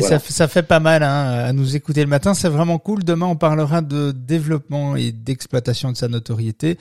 [0.00, 3.04] ça, ça, fait pas mal hein, à nous écouter le matin, c'est vraiment cool.
[3.04, 6.78] Demain, on parlera de développement et d'exploitation de sa notoriété.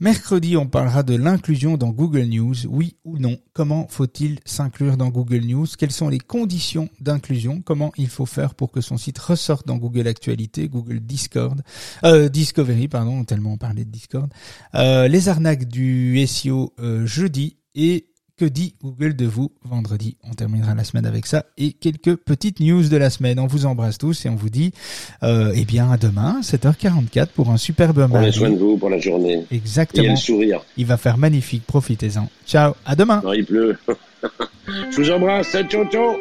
[0.00, 2.66] Mercredi, on parlera de l'inclusion dans Google News.
[2.68, 5.66] Oui ou non Comment faut-il s'inclure dans Google News?
[5.78, 7.62] Quelles sont les conditions d'inclusion?
[7.62, 11.62] Comment il faut faire pour que son site ressorte dans Google Actualité, Google Discord,
[12.04, 14.30] euh, Discovery, pardon, tellement on parlait de Discord.
[14.74, 18.09] Euh, les arnaques du SEO euh, jeudi et
[18.40, 22.60] que dit Google de vous vendredi On terminera la semaine avec ça et quelques petites
[22.60, 23.38] news de la semaine.
[23.38, 24.72] On vous embrasse tous et on vous dit
[25.22, 28.14] euh, eh bien à demain 7h44 pour un superbe mardi.
[28.14, 29.44] Prenez soin de vous pour la journée.
[29.50, 30.04] Exactement.
[30.04, 30.62] Et le sourire.
[30.78, 32.30] Il va faire magnifique, profitez-en.
[32.46, 33.20] Ciao, à demain.
[33.22, 33.76] Non, il pleut.
[34.90, 36.16] Je vous embrasse, ciao ciao.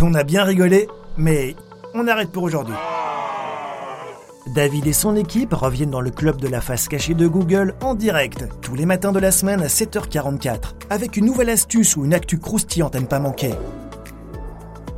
[0.00, 0.86] On a bien rigolé,
[1.16, 1.56] mais
[1.92, 2.76] on arrête pour aujourd'hui.
[4.54, 7.94] David et son équipe reviennent dans le club de la face cachée de Google en
[7.94, 12.14] direct, tous les matins de la semaine à 7h44, avec une nouvelle astuce ou une
[12.14, 13.54] actu croustillante à ne pas manquer.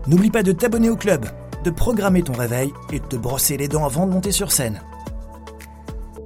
[0.06, 1.26] N'oublie pas de t'abonner au club,
[1.64, 4.80] de programmer ton réveil et de te brosser les dents avant de monter sur scène.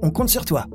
[0.01, 0.65] On compte sur toi.